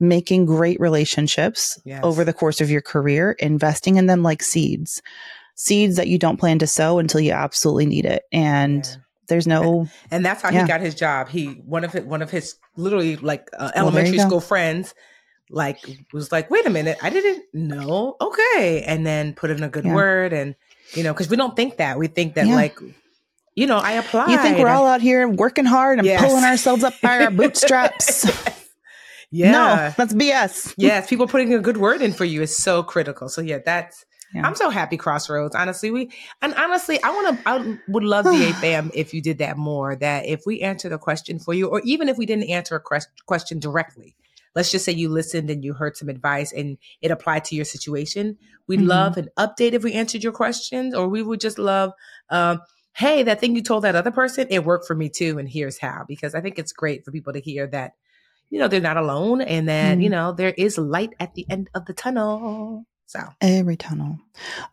making 0.01 0.47
great 0.47 0.79
relationships 0.81 1.81
yes. 1.85 2.01
over 2.03 2.25
the 2.25 2.33
course 2.33 2.61
of 2.61 2.71
your 2.71 2.81
career, 2.81 3.33
investing 3.33 3.97
in 3.97 4.07
them 4.07 4.23
like 4.23 4.43
seeds, 4.43 5.03
seeds 5.55 5.97
that 5.97 6.09
you 6.09 6.19
don't 6.19 6.39
plan 6.39 6.59
to 6.61 6.67
sow 6.67 6.99
until 6.99 7.21
you 7.21 7.33
absolutely 7.33 7.87
need 7.87 8.05
it. 8.05 8.23
And 8.33 8.85
yeah. 8.85 8.97
there's 9.27 9.47
no, 9.47 9.81
and, 9.81 9.91
and 10.11 10.25
that's 10.25 10.43
how 10.43 10.51
yeah. 10.51 10.63
he 10.63 10.69
got 10.69 10.81
his 10.81 10.95
job. 10.95 11.29
He 11.29 11.47
one 11.47 11.85
of 11.85 11.93
his, 11.93 12.05
one 12.05 12.23
of 12.23 12.31
his 12.31 12.55
literally 12.77 13.17
like 13.17 13.49
uh, 13.59 13.73
elementary 13.75 14.19
well, 14.19 14.29
school 14.29 14.41
friends, 14.41 14.95
like 15.51 15.79
was 16.13 16.31
like, 16.31 16.51
wait 16.51 16.67
a 16.67 16.71
minute, 16.71 16.99
I 17.03 17.11
didn't 17.11 17.45
know. 17.53 18.17
Okay, 18.21 18.85
and 18.87 19.07
then 19.07 19.35
put 19.35 19.51
in 19.51 19.63
a 19.63 19.69
good 19.69 19.85
yeah. 19.85 19.95
word, 19.95 20.33
and 20.33 20.55
you 20.95 21.03
know, 21.03 21.13
because 21.13 21.29
we 21.29 21.37
don't 21.37 21.57
think 21.57 21.79
that 21.79 21.99
we 21.99 22.07
think 22.07 22.35
that 22.35 22.47
like 22.47 22.79
you 23.59 23.67
know, 23.67 23.79
I 23.79 23.93
applied. 23.95 24.31
You 24.31 24.39
think 24.39 24.59
we're 24.59 24.69
all 24.69 24.87
out 24.87 25.01
here 25.01 25.29
working 25.29 25.65
hard 25.65 25.99
and 25.99 26.07
yes. 26.07 26.25
pulling 26.25 26.45
ourselves 26.45 26.85
up 26.85 26.95
by 27.03 27.25
our 27.25 27.31
bootstraps? 27.33 28.25
Yeah. 29.31 29.51
No, 29.53 29.95
that's 29.97 30.15
BS. 30.15 30.75
yes, 30.79 31.09
people 31.09 31.27
putting 31.27 31.53
a 31.53 31.59
good 31.59 31.77
word 31.77 32.01
in 32.01 32.13
for 32.13 32.25
you 32.25 32.43
is 32.43 32.57
so 32.57 32.83
critical. 32.83 33.29
So 33.29 33.43
yeah, 33.43 33.59
that's 33.65 34.07
yeah. 34.35 34.47
I'm 34.47 34.55
so 34.55 34.71
happy 34.71 34.97
Crossroads. 34.97 35.55
Honestly, 35.55 35.91
we 35.91 36.11
and 36.43 36.55
honestly, 36.55 37.03
I 37.03 37.11
want 37.11 37.39
to 37.39 37.49
I 37.49 37.79
would 37.89 38.05
love 38.05 38.25
the 38.25 38.53
fam 38.61 38.91
if 38.95 39.13
you 39.13 39.21
did 39.21 39.39
that 39.39 39.57
more 39.57 39.97
that 39.97 40.27
if 40.27 40.43
we 40.47 40.61
answered 40.61 40.93
a 40.93 40.99
question 40.99 41.39
for 41.39 41.55
you 41.55 41.69
or 41.69 41.81
even 41.85 42.09
if 42.09 42.17
we 42.17 42.27
didn't 42.27 42.51
answer 42.51 42.77
a 42.77 43.01
question 43.27 43.59
directly. 43.59 44.15
Let's 44.55 44.73
just 44.73 44.85
say 44.85 44.93
you 44.93 45.09
listened 45.09 45.51
and 45.51 45.63
you 45.63 45.75
heard 45.75 45.97
some 45.97 46.09
advice 46.09 46.53
and 46.53 46.79
it 47.01 47.11
applied 47.11 47.45
to 47.45 47.55
your 47.55 47.67
situation. 47.67 48.39
We'd 48.67 48.81
mm-hmm. 48.81 48.89
love 48.89 49.17
an 49.17 49.29
update 49.39 49.73
if 49.73 49.85
we 49.85 49.93
answered 49.93 50.25
your 50.25 50.33
questions 50.33 50.95
or 50.95 51.07
we 51.07 51.23
would 51.23 51.41
just 51.41 51.59
love 51.59 51.93
um, 52.31 52.61
hey, 52.95 53.23
that 53.23 53.39
thing 53.39 53.55
you 53.55 53.63
told 53.63 53.85
that 53.85 53.95
other 53.95 54.11
person, 54.11 54.49
it 54.51 54.65
worked 54.65 54.87
for 54.87 54.97
me 54.97 55.09
too 55.11 55.39
and 55.39 55.49
here's 55.49 55.79
how 55.79 56.05
because 56.09 56.35
I 56.35 56.41
think 56.41 56.59
it's 56.59 56.73
great 56.73 57.05
for 57.05 57.13
people 57.13 57.35
to 57.35 57.41
hear 57.41 57.67
that 57.69 57.93
you 58.51 58.59
know, 58.59 58.69
they're 58.69 58.81
not 58.81 58.97
alone 58.97 59.41
and 59.41 59.69
that, 59.69 59.99
mm. 59.99 60.03
you 60.03 60.11
know, 60.11 60.33
there 60.33 60.55
is 60.57 60.79
light 60.79 61.15
at 61.21 61.35
the 61.35 61.47
end 61.49 61.69
of 61.75 61.85
the 61.87 61.93
tunnel. 61.93 62.85
So 63.07 63.21
every 63.41 63.77
tunnel. 63.77 64.19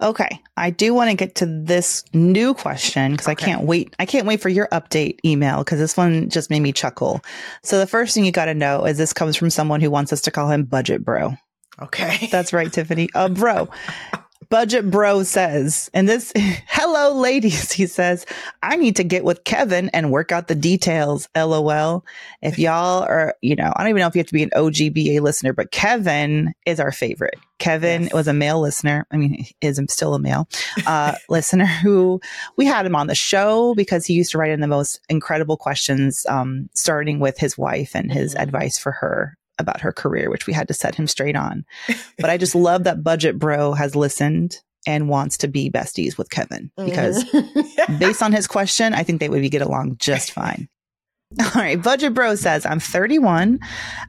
Okay. 0.02 0.42
I 0.58 0.70
do 0.70 0.94
want 0.94 1.10
to 1.10 1.16
get 1.16 1.36
to 1.36 1.46
this 1.46 2.04
new 2.14 2.54
question 2.54 3.14
because 3.14 3.30
okay. 3.30 3.44
I 3.44 3.46
can't 3.46 3.66
wait. 3.66 3.96
I 3.98 4.06
can't 4.06 4.28
wait 4.28 4.42
for 4.42 4.50
your 4.50 4.68
update 4.74 5.20
email 5.24 5.60
because 5.60 5.80
this 5.80 5.96
one 5.96 6.30
just 6.30 6.50
made 6.50 6.60
me 6.60 6.74
chuckle. 6.74 7.22
So 7.64 7.80
the 7.80 7.88
first 7.88 8.14
thing 8.14 8.26
you 8.26 8.34
got 8.34 8.46
to 8.46 8.54
know 8.54 8.86
is 8.86 8.98
this 8.98 9.14
comes 9.14 9.38
from 9.38 9.50
someone 9.50 9.80
who 9.80 9.90
wants 9.90 10.12
us 10.12 10.22
to 10.24 10.32
call 10.32 10.50
him 10.50 10.64
budget 10.64 11.06
bro. 11.06 11.38
Okay. 11.82 12.28
That's 12.32 12.52
right, 12.52 12.72
Tiffany. 12.72 13.10
Uh, 13.14 13.30
bro. 13.30 13.70
Budget 14.50 14.90
Bro 14.90 15.24
says, 15.24 15.90
and 15.94 16.08
this, 16.08 16.32
hello, 16.68 17.20
ladies, 17.20 17.72
he 17.74 17.88
says, 17.88 18.26
I 18.62 18.76
need 18.76 18.96
to 18.98 19.04
get 19.04 19.24
with 19.24 19.44
Kevin 19.44 19.90
and 19.90 20.12
work 20.12 20.32
out 20.32 20.48
the 20.48 20.56
details. 20.56 21.28
LOL. 21.36 22.06
If 22.42 22.60
y'all 22.60 23.04
are, 23.04 23.36
you 23.42 23.56
know, 23.56 23.72
I 23.76 23.82
don't 23.82 23.90
even 23.90 24.02
know 24.02 24.08
if 24.08 24.16
you 24.16 24.20
have 24.20 24.28
to 24.28 24.34
be 24.34 24.44
an 24.44 24.52
OGBA 24.52 25.22
listener, 25.22 25.54
but 25.54 25.72
Kevin 25.72 26.54
is 26.66 26.80
our 26.80 26.92
favorite. 26.92 27.36
Kevin 27.60 28.04
yes. 28.04 28.14
was 28.14 28.28
a 28.28 28.34
male 28.34 28.60
listener. 28.60 29.08
I 29.12 29.18
mean, 29.18 29.34
he 29.34 29.56
is 29.62 29.80
still 29.88 30.14
a 30.14 30.20
male 30.20 30.48
uh, 30.86 31.16
listener 31.30 31.66
who 31.66 32.20
we 32.58 32.66
had 32.66 32.86
him 32.86 32.96
on 32.96 33.08
the 33.08 33.16
show 33.16 33.74
because 33.76 34.06
he 34.06 34.14
used 34.14 34.32
to 34.32 34.38
write 34.38 34.52
in 34.52 34.60
the 34.60 34.68
most 34.68 35.00
incredible 35.10 35.58
questions, 35.58 36.26
um, 36.28 36.70
starting 36.74 37.20
with 37.20 37.38
his 37.38 37.58
wife 37.58 37.96
and 37.96 38.12
his 38.12 38.34
mm-hmm. 38.34 38.44
advice 38.44 38.78
for 38.78 38.92
her 38.92 39.38
about 39.60 39.82
her 39.82 39.91
career, 39.91 40.30
which 40.30 40.48
we 40.48 40.54
had 40.54 40.68
to 40.68 40.74
set 40.74 40.96
him 40.96 41.08
straight 41.08 41.36
on. 41.36 41.65
But 42.18 42.30
I 42.30 42.38
just 42.38 42.56
love 42.56 42.86
that 42.86 43.04
Budget 43.04 43.38
Bro 43.38 43.74
has 43.74 43.96
listened 43.96 44.62
and 44.88 45.10
wants 45.10 45.38
to 45.38 45.48
be 45.48 45.70
besties 45.70 46.18
with 46.18 46.30
Kevin 46.30 46.72
because 46.78 47.24
mm-hmm. 47.26 47.98
based 48.00 48.24
on 48.24 48.32
his 48.32 48.48
question, 48.48 48.94
I 48.94 49.04
think 49.04 49.20
they 49.20 49.30
would 49.30 49.50
get 49.52 49.62
along 49.62 49.98
just 50.00 50.32
fine. 50.32 50.70
All 51.39 51.62
right. 51.62 51.82
Budget 51.82 52.13
Bro 52.13 52.36
says, 52.36 52.65
I'm 52.65 52.80
31. 52.80 53.60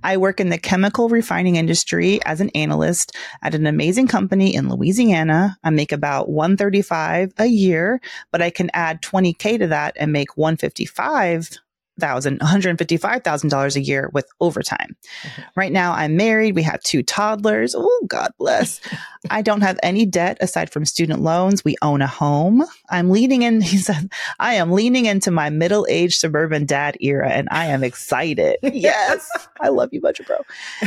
I 0.04 0.16
work 0.16 0.38
in 0.38 0.50
the 0.50 0.58
chemical 0.58 1.08
refining 1.08 1.56
industry 1.56 2.20
as 2.24 2.40
an 2.40 2.50
analyst 2.50 3.16
at 3.42 3.54
an 3.54 3.66
amazing 3.66 4.06
company 4.06 4.54
in 4.54 4.68
Louisiana. 4.68 5.56
I 5.64 5.70
make 5.70 5.92
about 5.92 6.28
135 6.28 7.32
a 7.38 7.46
year, 7.46 8.00
but 8.32 8.42
I 8.42 8.50
can 8.50 8.70
add 8.74 9.02
20K 9.02 9.58
to 9.58 9.66
that 9.68 9.96
and 9.98 10.12
make 10.12 10.36
155 10.36 11.58
thousand, 12.00 12.38
one 12.40 12.48
hundred 12.48 12.76
fifty 12.78 12.96
five 12.96 13.22
thousand 13.22 13.50
dollars 13.50 13.76
a 13.76 13.80
year 13.80 14.10
with 14.12 14.26
overtime. 14.40 14.96
Mm-hmm. 15.22 15.42
Right 15.54 15.72
now, 15.72 15.92
I'm 15.92 16.16
married. 16.16 16.54
We 16.54 16.62
have 16.62 16.82
two 16.82 17.02
toddlers. 17.02 17.74
Oh, 17.76 18.04
God 18.08 18.32
bless. 18.38 18.80
I 19.30 19.42
don't 19.42 19.62
have 19.62 19.78
any 19.82 20.06
debt 20.06 20.38
aside 20.40 20.70
from 20.70 20.84
student 20.84 21.20
loans. 21.20 21.64
We 21.64 21.76
own 21.82 22.02
a 22.02 22.06
home. 22.06 22.64
I'm 22.90 23.10
leaning 23.10 23.42
in. 23.42 23.60
He 23.76 23.78
said, 23.78 24.10
I 24.38 24.54
am 24.54 24.70
leaning 24.70 25.06
into 25.06 25.30
my 25.30 25.50
middle 25.50 25.86
aged 25.90 26.18
suburban 26.20 26.66
dad 26.66 26.96
era, 27.00 27.28
and 27.28 27.48
I 27.50 27.66
am 27.66 27.82
excited. 27.82 28.58
yes, 28.62 29.28
I 29.60 29.68
love 29.68 29.90
you, 29.92 30.00
Budget 30.00 30.26
Bro. 30.26 30.38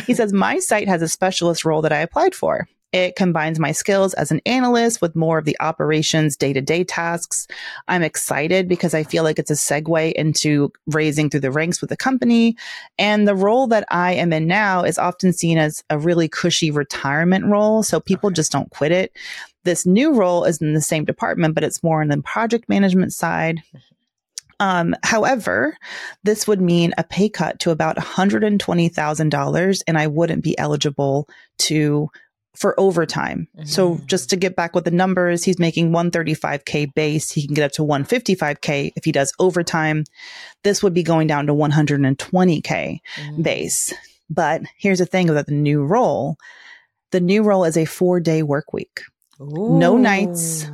He 0.08 0.13
says 0.13 0.32
my 0.34 0.60
site 0.60 0.88
has 0.88 1.02
a 1.02 1.08
specialist 1.08 1.65
role 1.65 1.82
that 1.82 1.91
I 1.91 2.00
applied 2.00 2.34
for. 2.34 2.67
It 2.91 3.15
combines 3.15 3.60
my 3.60 3.71
skills 3.71 4.15
as 4.15 4.32
an 4.32 4.41
analyst 4.47 5.02
with 5.02 5.15
more 5.15 5.38
of 5.38 5.45
the 5.45 5.58
operations 5.60 6.36
day 6.36 6.54
to 6.54 6.62
day 6.62 6.84
tasks. 6.84 7.47
I'm 7.88 8.02
excited 8.02 8.67
because 8.67 8.95
I 8.95 9.04
feel 9.04 9.23
like 9.23 9.38
it's 9.38 9.52
a 9.52 9.54
segue 9.54 10.13
into 10.13 10.71
raising 10.88 11.30
through 11.30 11.41
the 11.41 11.52
ranks 11.52 11.82
with 11.82 11.91
the 11.91 11.97
company. 11.97 12.58
And 12.97 13.28
the 13.28 13.36
role 13.36 13.67
that 13.67 13.86
I 13.91 14.13
am 14.13 14.34
in 14.34 14.47
now 14.47 14.84
is 14.84 14.97
often 14.97 15.34
seen 15.34 15.60
as 15.60 15.84
a 15.91 15.99
really 15.99 16.28
cushy 16.28 16.71
retirement 16.71 17.45
role. 17.45 17.84
So 17.84 17.99
people 17.99 18.32
just 18.32 18.52
don't 18.52 18.71
quit 18.71 18.91
it. 18.91 19.15
This 19.65 19.86
new 19.86 20.13
role 20.13 20.45
is 20.45 20.60
in 20.60 20.73
the 20.73 20.82
same 20.82 21.06
department, 21.06 21.54
but 21.54 21.63
it's 21.63 21.84
more 21.84 22.02
on 22.02 22.08
the 22.08 22.21
project 22.21 22.69
management 22.69 23.13
side. 23.13 23.62
Um, 24.62 24.93
however, 25.04 25.78
this 26.23 26.45
would 26.45 26.60
mean 26.60 26.93
a 26.97 27.04
pay 27.06 27.30
cut 27.30 27.60
to 27.62 27.71
about 27.71 27.95
$120,000 27.95 29.82
and 29.88 29.97
I 29.97 30.08
wouldn't 30.08 30.43
be 30.43 30.58
eligible 30.60 31.30
to 31.60 32.10
for 32.56 32.80
overtime. 32.80 33.48
Mm-hmm. 33.56 33.66
So 33.66 34.00
just 34.06 34.30
to 34.32 34.36
get 34.36 34.56
back 34.56 34.76
with 34.76 34.86
the 34.86 34.92
numbers, 34.92 35.44
he's 35.44 35.60
making 35.60 35.92
135k 35.92 36.94
base. 36.94 37.32
He 37.32 37.46
can 37.46 37.54
get 37.54 37.66
up 37.66 37.72
to 37.74 37.84
155k 37.84 38.92
if 38.96 39.06
he 39.06 39.12
does 39.12 39.34
overtime. 39.40 40.04
This 40.64 40.84
would 40.84 40.94
be 40.94 41.04
going 41.04 41.28
down 41.28 41.48
to 41.48 41.54
120k 41.54 42.62
mm-hmm. 42.62 43.42
base. 43.42 43.94
But 44.30 44.64
here's 44.78 45.00
the 45.00 45.06
thing 45.06 45.30
about 45.30 45.48
the 45.48 45.54
new 45.54 45.84
role. 45.84 46.38
The 47.12 47.20
new 47.20 47.44
role 47.44 47.64
is 47.64 47.78
a 47.78 47.86
4-day 47.86 48.44
work 48.44 48.74
week. 48.74 49.02
Ooh. 49.42 49.78
No 49.78 49.98
nights, 49.98 50.70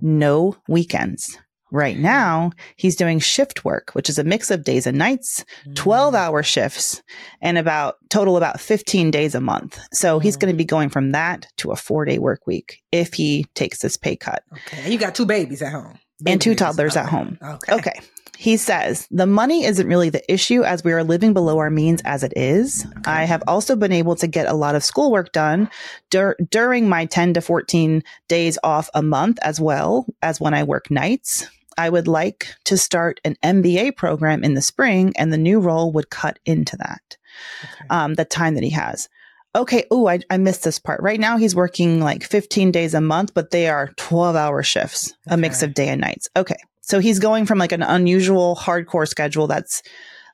no 0.00 0.56
weekends. 0.68 1.38
Right 1.72 1.98
now, 1.98 2.50
he's 2.76 2.96
doing 2.96 3.18
shift 3.18 3.64
work, 3.64 3.90
which 3.92 4.08
is 4.08 4.18
a 4.18 4.24
mix 4.24 4.50
of 4.50 4.64
days 4.64 4.86
and 4.86 4.98
nights, 4.98 5.44
mm. 5.66 5.74
12 5.76 6.14
hour 6.14 6.42
shifts, 6.42 7.02
and 7.40 7.58
about 7.58 7.96
total 8.08 8.36
about 8.36 8.60
15 8.60 9.10
days 9.10 9.34
a 9.34 9.40
month. 9.40 9.78
So 9.92 10.18
mm. 10.18 10.22
he's 10.22 10.36
going 10.36 10.52
to 10.52 10.56
be 10.56 10.64
going 10.64 10.88
from 10.88 11.12
that 11.12 11.46
to 11.58 11.70
a 11.70 11.76
four 11.76 12.04
day 12.04 12.18
work 12.18 12.46
week 12.46 12.82
if 12.90 13.14
he 13.14 13.46
takes 13.54 13.80
this 13.80 13.96
pay 13.96 14.16
cut. 14.16 14.42
Okay. 14.52 14.82
And 14.82 14.92
you 14.92 14.98
got 14.98 15.14
two 15.14 15.26
babies 15.26 15.62
at 15.62 15.72
home. 15.72 15.98
Baby 16.22 16.32
and 16.32 16.40
two 16.40 16.54
toddlers 16.54 16.96
at 16.96 17.08
home. 17.08 17.38
Okay. 17.42 17.74
Okay. 17.74 18.00
He 18.40 18.56
says, 18.56 19.06
the 19.10 19.26
money 19.26 19.64
isn't 19.64 19.86
really 19.86 20.08
the 20.08 20.32
issue 20.32 20.62
as 20.62 20.82
we 20.82 20.94
are 20.94 21.04
living 21.04 21.34
below 21.34 21.58
our 21.58 21.68
means 21.68 22.00
as 22.06 22.22
it 22.22 22.32
is. 22.36 22.86
Okay. 22.86 23.10
I 23.10 23.24
have 23.24 23.42
also 23.46 23.76
been 23.76 23.92
able 23.92 24.16
to 24.16 24.26
get 24.26 24.46
a 24.46 24.54
lot 24.54 24.74
of 24.74 24.82
schoolwork 24.82 25.32
done 25.32 25.68
dur- 26.08 26.38
during 26.48 26.88
my 26.88 27.04
10 27.04 27.34
to 27.34 27.42
14 27.42 28.02
days 28.28 28.58
off 28.64 28.88
a 28.94 29.02
month 29.02 29.38
as 29.42 29.60
well 29.60 30.06
as 30.22 30.40
when 30.40 30.54
I 30.54 30.62
work 30.62 30.90
nights. 30.90 31.48
I 31.78 31.88
would 31.88 32.08
like 32.08 32.48
to 32.64 32.76
start 32.76 33.20
an 33.24 33.36
MBA 33.42 33.96
program 33.96 34.44
in 34.44 34.54
the 34.54 34.62
spring, 34.62 35.12
and 35.16 35.32
the 35.32 35.38
new 35.38 35.60
role 35.60 35.92
would 35.92 36.10
cut 36.10 36.38
into 36.44 36.76
that, 36.78 37.16
okay. 37.64 37.86
um, 37.90 38.14
the 38.14 38.24
time 38.24 38.54
that 38.54 38.64
he 38.64 38.70
has. 38.70 39.08
Okay. 39.54 39.84
Oh, 39.90 40.06
I, 40.06 40.20
I 40.30 40.36
missed 40.36 40.62
this 40.62 40.78
part. 40.78 41.02
Right 41.02 41.18
now, 41.18 41.36
he's 41.36 41.56
working 41.56 42.00
like 42.00 42.22
15 42.22 42.70
days 42.70 42.94
a 42.94 43.00
month, 43.00 43.34
but 43.34 43.50
they 43.50 43.68
are 43.68 43.88
12 43.96 44.36
hour 44.36 44.62
shifts, 44.62 45.12
okay. 45.26 45.34
a 45.34 45.36
mix 45.36 45.62
of 45.62 45.74
day 45.74 45.88
and 45.88 46.00
nights. 46.00 46.28
Okay. 46.36 46.58
So 46.82 47.00
he's 47.00 47.18
going 47.18 47.46
from 47.46 47.58
like 47.58 47.72
an 47.72 47.82
unusual 47.82 48.56
hardcore 48.56 49.08
schedule 49.08 49.46
that's 49.46 49.82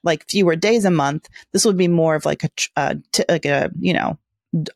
like 0.05 0.29
fewer 0.29 0.55
days 0.55 0.85
a 0.85 0.91
month. 0.91 1.29
This 1.53 1.65
would 1.65 1.77
be 1.77 1.89
more 1.89 2.15
of 2.15 2.25
like 2.25 2.45
a, 2.45 2.51
uh, 2.77 2.95
t- 3.13 3.25
like 3.29 3.45
a, 3.45 3.71
you 3.79 3.93
know, 3.93 4.19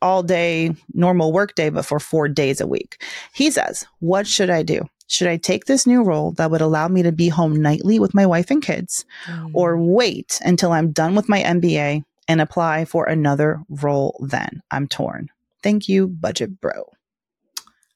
all 0.01 0.23
day 0.23 0.75
normal 0.93 1.31
work 1.31 1.55
day, 1.55 1.69
but 1.69 1.85
for 1.85 1.99
four 1.99 2.27
days 2.27 2.61
a 2.61 2.67
week. 2.67 3.03
He 3.33 3.49
says, 3.49 3.85
what 3.99 4.27
should 4.27 4.49
I 4.49 4.63
do? 4.63 4.83
Should 5.11 5.27
I 5.27 5.35
take 5.35 5.65
this 5.65 5.85
new 5.85 6.03
role 6.03 6.31
that 6.33 6.49
would 6.51 6.61
allow 6.61 6.87
me 6.87 7.03
to 7.03 7.11
be 7.11 7.27
home 7.27 7.61
nightly 7.61 7.99
with 7.99 8.13
my 8.13 8.25
wife 8.25 8.49
and 8.49 8.61
kids, 8.61 9.03
mm. 9.25 9.51
or 9.53 9.77
wait 9.77 10.39
until 10.45 10.71
I'm 10.71 10.93
done 10.93 11.15
with 11.15 11.27
my 11.27 11.43
MBA 11.43 12.03
and 12.29 12.39
apply 12.39 12.85
for 12.85 13.03
another 13.03 13.61
role 13.67 14.17
then? 14.25 14.61
I'm 14.71 14.87
torn. 14.87 15.27
Thank 15.61 15.89
you, 15.89 16.07
Budget 16.07 16.61
Bro. 16.61 16.93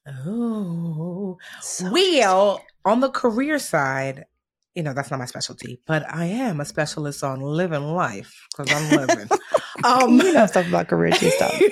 Oh, 0.06 1.38
so 1.62 1.90
well, 1.90 2.62
on 2.84 3.00
the 3.00 3.08
career 3.08 3.58
side, 3.58 4.26
you 4.74 4.82
know, 4.82 4.92
that's 4.92 5.10
not 5.10 5.18
my 5.18 5.24
specialty, 5.24 5.80
but 5.86 6.04
I 6.12 6.26
am 6.26 6.60
a 6.60 6.66
specialist 6.66 7.24
on 7.24 7.40
living 7.40 7.94
life 7.94 8.46
because 8.54 8.70
I'm 8.70 9.06
living. 9.06 9.28
um, 9.84 10.18
you 10.18 10.34
know 10.34 10.44
stuff 10.44 10.68
about 10.68 10.88
career 10.88 11.12
stuff. 11.14 11.62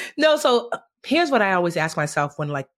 no, 0.16 0.36
so 0.36 0.68
uh, 0.72 0.78
here's 1.04 1.32
what 1.32 1.42
I 1.42 1.54
always 1.54 1.76
ask 1.76 1.96
myself 1.96 2.38
when 2.38 2.48
like 2.48 2.68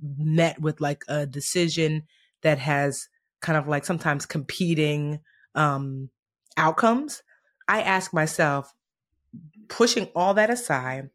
met 0.00 0.60
with 0.60 0.80
like 0.80 1.04
a 1.08 1.26
decision 1.26 2.04
that 2.42 2.58
has 2.58 3.08
kind 3.40 3.58
of 3.58 3.68
like 3.68 3.84
sometimes 3.84 4.26
competing 4.26 5.20
um, 5.54 6.10
outcomes, 6.56 7.22
I 7.68 7.82
ask 7.82 8.12
myself, 8.12 8.74
pushing 9.68 10.08
all 10.14 10.34
that 10.34 10.50
aside, 10.50 11.10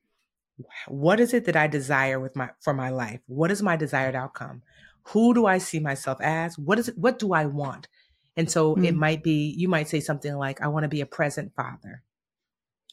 what 0.87 1.19
is 1.19 1.33
it 1.33 1.45
that 1.45 1.55
I 1.55 1.67
desire 1.67 2.19
with 2.19 2.35
my 2.35 2.49
for 2.61 2.73
my 2.73 2.89
life? 2.89 3.19
What 3.27 3.51
is 3.51 3.61
my 3.61 3.75
desired 3.75 4.15
outcome? 4.15 4.63
Who 5.09 5.33
do 5.33 5.45
I 5.45 5.59
see 5.59 5.79
myself 5.79 6.19
as? 6.21 6.57
What 6.57 6.79
is 6.79 6.89
it? 6.89 6.97
What 6.97 7.19
do 7.19 7.33
I 7.33 7.45
want? 7.45 7.87
And 8.35 8.49
so 8.49 8.75
mm. 8.75 8.85
it 8.85 8.95
might 8.95 9.23
be 9.23 9.53
you 9.57 9.67
might 9.67 9.87
say 9.87 9.99
something 9.99 10.35
like, 10.35 10.61
I 10.61 10.67
want 10.67 10.83
to 10.83 10.89
be 10.89 11.01
a 11.01 11.05
present 11.05 11.53
father. 11.55 12.03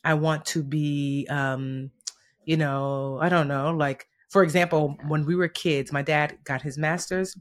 I 0.05 0.15
want 0.15 0.45
to 0.47 0.63
be 0.63 1.27
um, 1.31 1.91
you 2.45 2.57
know, 2.57 3.19
I 3.21 3.29
don't 3.31 3.49
know, 3.49 3.71
like 3.71 4.07
for 4.35 4.43
example, 4.43 4.97
when 5.07 5.25
we 5.27 5.37
were 5.37 5.47
kids, 5.47 5.93
my 5.93 6.03
dad 6.03 6.39
got 6.43 6.61
his 6.61 6.77
master's, 6.77 7.39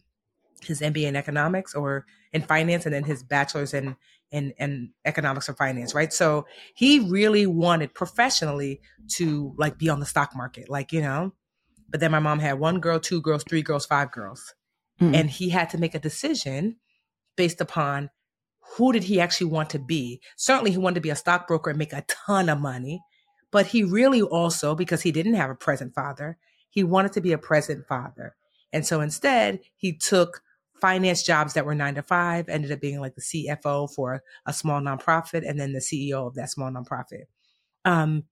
his 0.62 0.80
MBA 0.80 1.08
in 1.08 1.16
economics 1.16 1.74
or 1.74 2.06
in 2.34 2.44
finance, 2.44 2.86
and 2.86 2.94
then 2.94 3.04
his 3.04 3.24
bachelor's 3.24 3.74
in 3.74 3.96
in, 4.30 4.54
in 4.60 4.92
economics 5.04 5.50
or 5.50 5.56
finance, 5.56 5.96
right? 5.96 6.14
So 6.14 6.46
he 6.76 7.00
really 7.00 7.48
wanted 7.48 7.96
professionally 7.96 8.80
to 9.16 9.56
like 9.58 9.80
be 9.80 9.90
on 9.90 10.02
the 10.02 10.06
stock 10.06 10.36
market, 10.36 10.70
like, 10.70 10.94
you 10.94 11.02
know. 11.02 11.34
But 11.90 12.00
then 12.00 12.12
my 12.12 12.20
mom 12.20 12.38
had 12.38 12.60
one 12.60 12.80
girl, 12.80 13.00
two 13.00 13.22
girls, 13.24 13.44
three 13.44 13.64
girls, 13.64 13.88
five 13.88 14.12
girls. 14.12 14.54
Mm-hmm. 15.02 15.16
And 15.16 15.30
he 15.32 15.50
had 15.50 15.72
to 15.72 15.80
make 15.80 15.96
a 15.96 16.00
decision 16.00 16.76
based 17.36 17.60
upon 17.60 18.12
who 18.76 18.94
did 18.94 19.06
he 19.06 19.20
actually 19.20 19.48
want 19.48 19.72
to 19.72 19.80
be. 19.80 20.22
Certainly 20.38 20.70
he 20.70 20.78
wanted 20.78 20.96
to 20.96 21.02
be 21.02 21.10
a 21.10 21.16
stockbroker 21.16 21.72
and 21.72 21.80
make 21.80 21.94
a 21.94 22.06
ton 22.08 22.50
of 22.50 22.60
money, 22.60 23.02
but 23.52 23.66
he 23.66 23.84
really 23.84 24.22
also 24.22 24.76
because 24.76 25.02
he 25.02 25.12
didn't 25.12 25.34
have 25.34 25.50
a 25.50 25.56
present 25.56 25.96
father, 25.96 26.38
he 26.74 26.84
wanted 26.84 27.14
to 27.14 27.22
be 27.22 27.32
a 27.32 27.38
present 27.38 27.86
father. 27.88 28.36
And 28.72 28.84
so 28.84 29.00
instead, 29.00 29.60
he 29.76 29.96
took 29.96 30.42
finance 30.82 31.22
jobs 31.22 31.54
that 31.54 31.68
were 31.68 31.76
nine 31.76 31.94
to 31.96 32.02
five, 32.02 32.50
ended 32.50 32.72
up 32.72 32.82
being 32.82 33.00
like 33.00 33.14
the 33.14 33.22
CFO 33.22 33.94
for 33.94 34.24
a 34.48 34.52
small 34.52 34.82
nonprofit 34.82 35.48
and 35.48 35.60
then 35.60 35.72
the 35.72 35.80
CEO 35.80 36.26
of 36.26 36.34
that 36.34 36.50
small 36.50 36.72
nonprofit. 36.72 37.26
Um, 37.86 38.24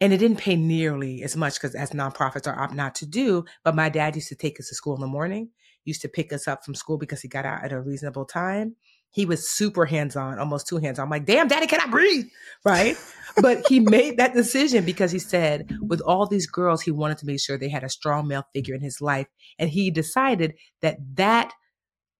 and 0.00 0.12
it 0.12 0.18
didn't 0.18 0.38
pay 0.38 0.54
nearly 0.54 1.24
as 1.24 1.36
much 1.36 1.54
because 1.54 1.74
as 1.74 1.90
nonprofits 1.90 2.46
are 2.46 2.58
opt 2.58 2.74
not 2.74 2.94
to 2.96 3.06
do. 3.06 3.44
But 3.64 3.74
my 3.74 3.88
dad 3.88 4.14
used 4.14 4.28
to 4.28 4.36
take 4.36 4.60
us 4.60 4.68
to 4.68 4.74
school 4.76 4.94
in 4.94 5.00
the 5.00 5.08
morning, 5.08 5.50
used 5.84 6.02
to 6.02 6.08
pick 6.08 6.32
us 6.32 6.46
up 6.46 6.64
from 6.64 6.76
school 6.76 6.96
because 6.96 7.20
he 7.20 7.28
got 7.28 7.44
out 7.44 7.64
at 7.64 7.72
a 7.72 7.80
reasonable 7.80 8.24
time 8.24 8.76
he 9.10 9.26
was 9.26 9.50
super 9.50 9.84
hands 9.86 10.16
on, 10.16 10.38
almost 10.38 10.68
too 10.68 10.78
hands 10.78 10.98
on. 10.98 11.04
I'm 11.04 11.10
like, 11.10 11.24
damn, 11.24 11.48
daddy, 11.48 11.66
can 11.66 11.80
I 11.80 11.86
breathe? 11.86 12.26
Right. 12.64 12.96
but 13.42 13.62
he 13.68 13.80
made 13.80 14.16
that 14.18 14.34
decision 14.34 14.84
because 14.84 15.12
he 15.12 15.18
said, 15.18 15.70
with 15.80 16.00
all 16.00 16.26
these 16.26 16.46
girls, 16.46 16.82
he 16.82 16.90
wanted 16.90 17.18
to 17.18 17.26
make 17.26 17.40
sure 17.40 17.56
they 17.56 17.68
had 17.68 17.84
a 17.84 17.88
strong 17.88 18.28
male 18.28 18.44
figure 18.54 18.74
in 18.74 18.80
his 18.80 19.00
life. 19.00 19.26
And 19.58 19.70
he 19.70 19.90
decided 19.90 20.54
that 20.82 20.98
that 21.14 21.52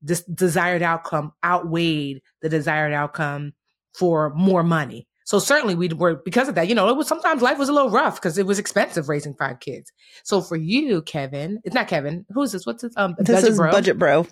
des- 0.04 0.30
desired 0.32 0.82
outcome 0.82 1.32
outweighed 1.44 2.22
the 2.42 2.48
desired 2.48 2.92
outcome 2.92 3.52
for 3.94 4.32
more 4.34 4.62
money. 4.62 5.06
So 5.30 5.38
certainly 5.38 5.76
we 5.76 5.86
were 5.86 6.16
because 6.16 6.48
of 6.48 6.56
that. 6.56 6.66
You 6.66 6.74
know, 6.74 6.88
it 6.88 6.96
was 6.96 7.06
sometimes 7.06 7.40
life 7.40 7.56
was 7.56 7.68
a 7.68 7.72
little 7.72 7.88
rough 7.88 8.16
because 8.16 8.36
it 8.36 8.46
was 8.46 8.58
expensive 8.58 9.08
raising 9.08 9.32
five 9.34 9.60
kids. 9.60 9.92
So 10.24 10.40
for 10.40 10.56
you, 10.56 11.02
Kevin, 11.02 11.60
it's 11.62 11.72
not 11.72 11.86
Kevin. 11.86 12.26
Who's 12.30 12.50
this? 12.50 12.66
What's 12.66 12.82
this? 12.82 12.92
Um, 12.96 13.14
this 13.16 13.36
budget 13.36 13.50
is 13.50 13.56
bro. 13.56 13.70
budget 13.70 13.96
bro. 13.96 14.26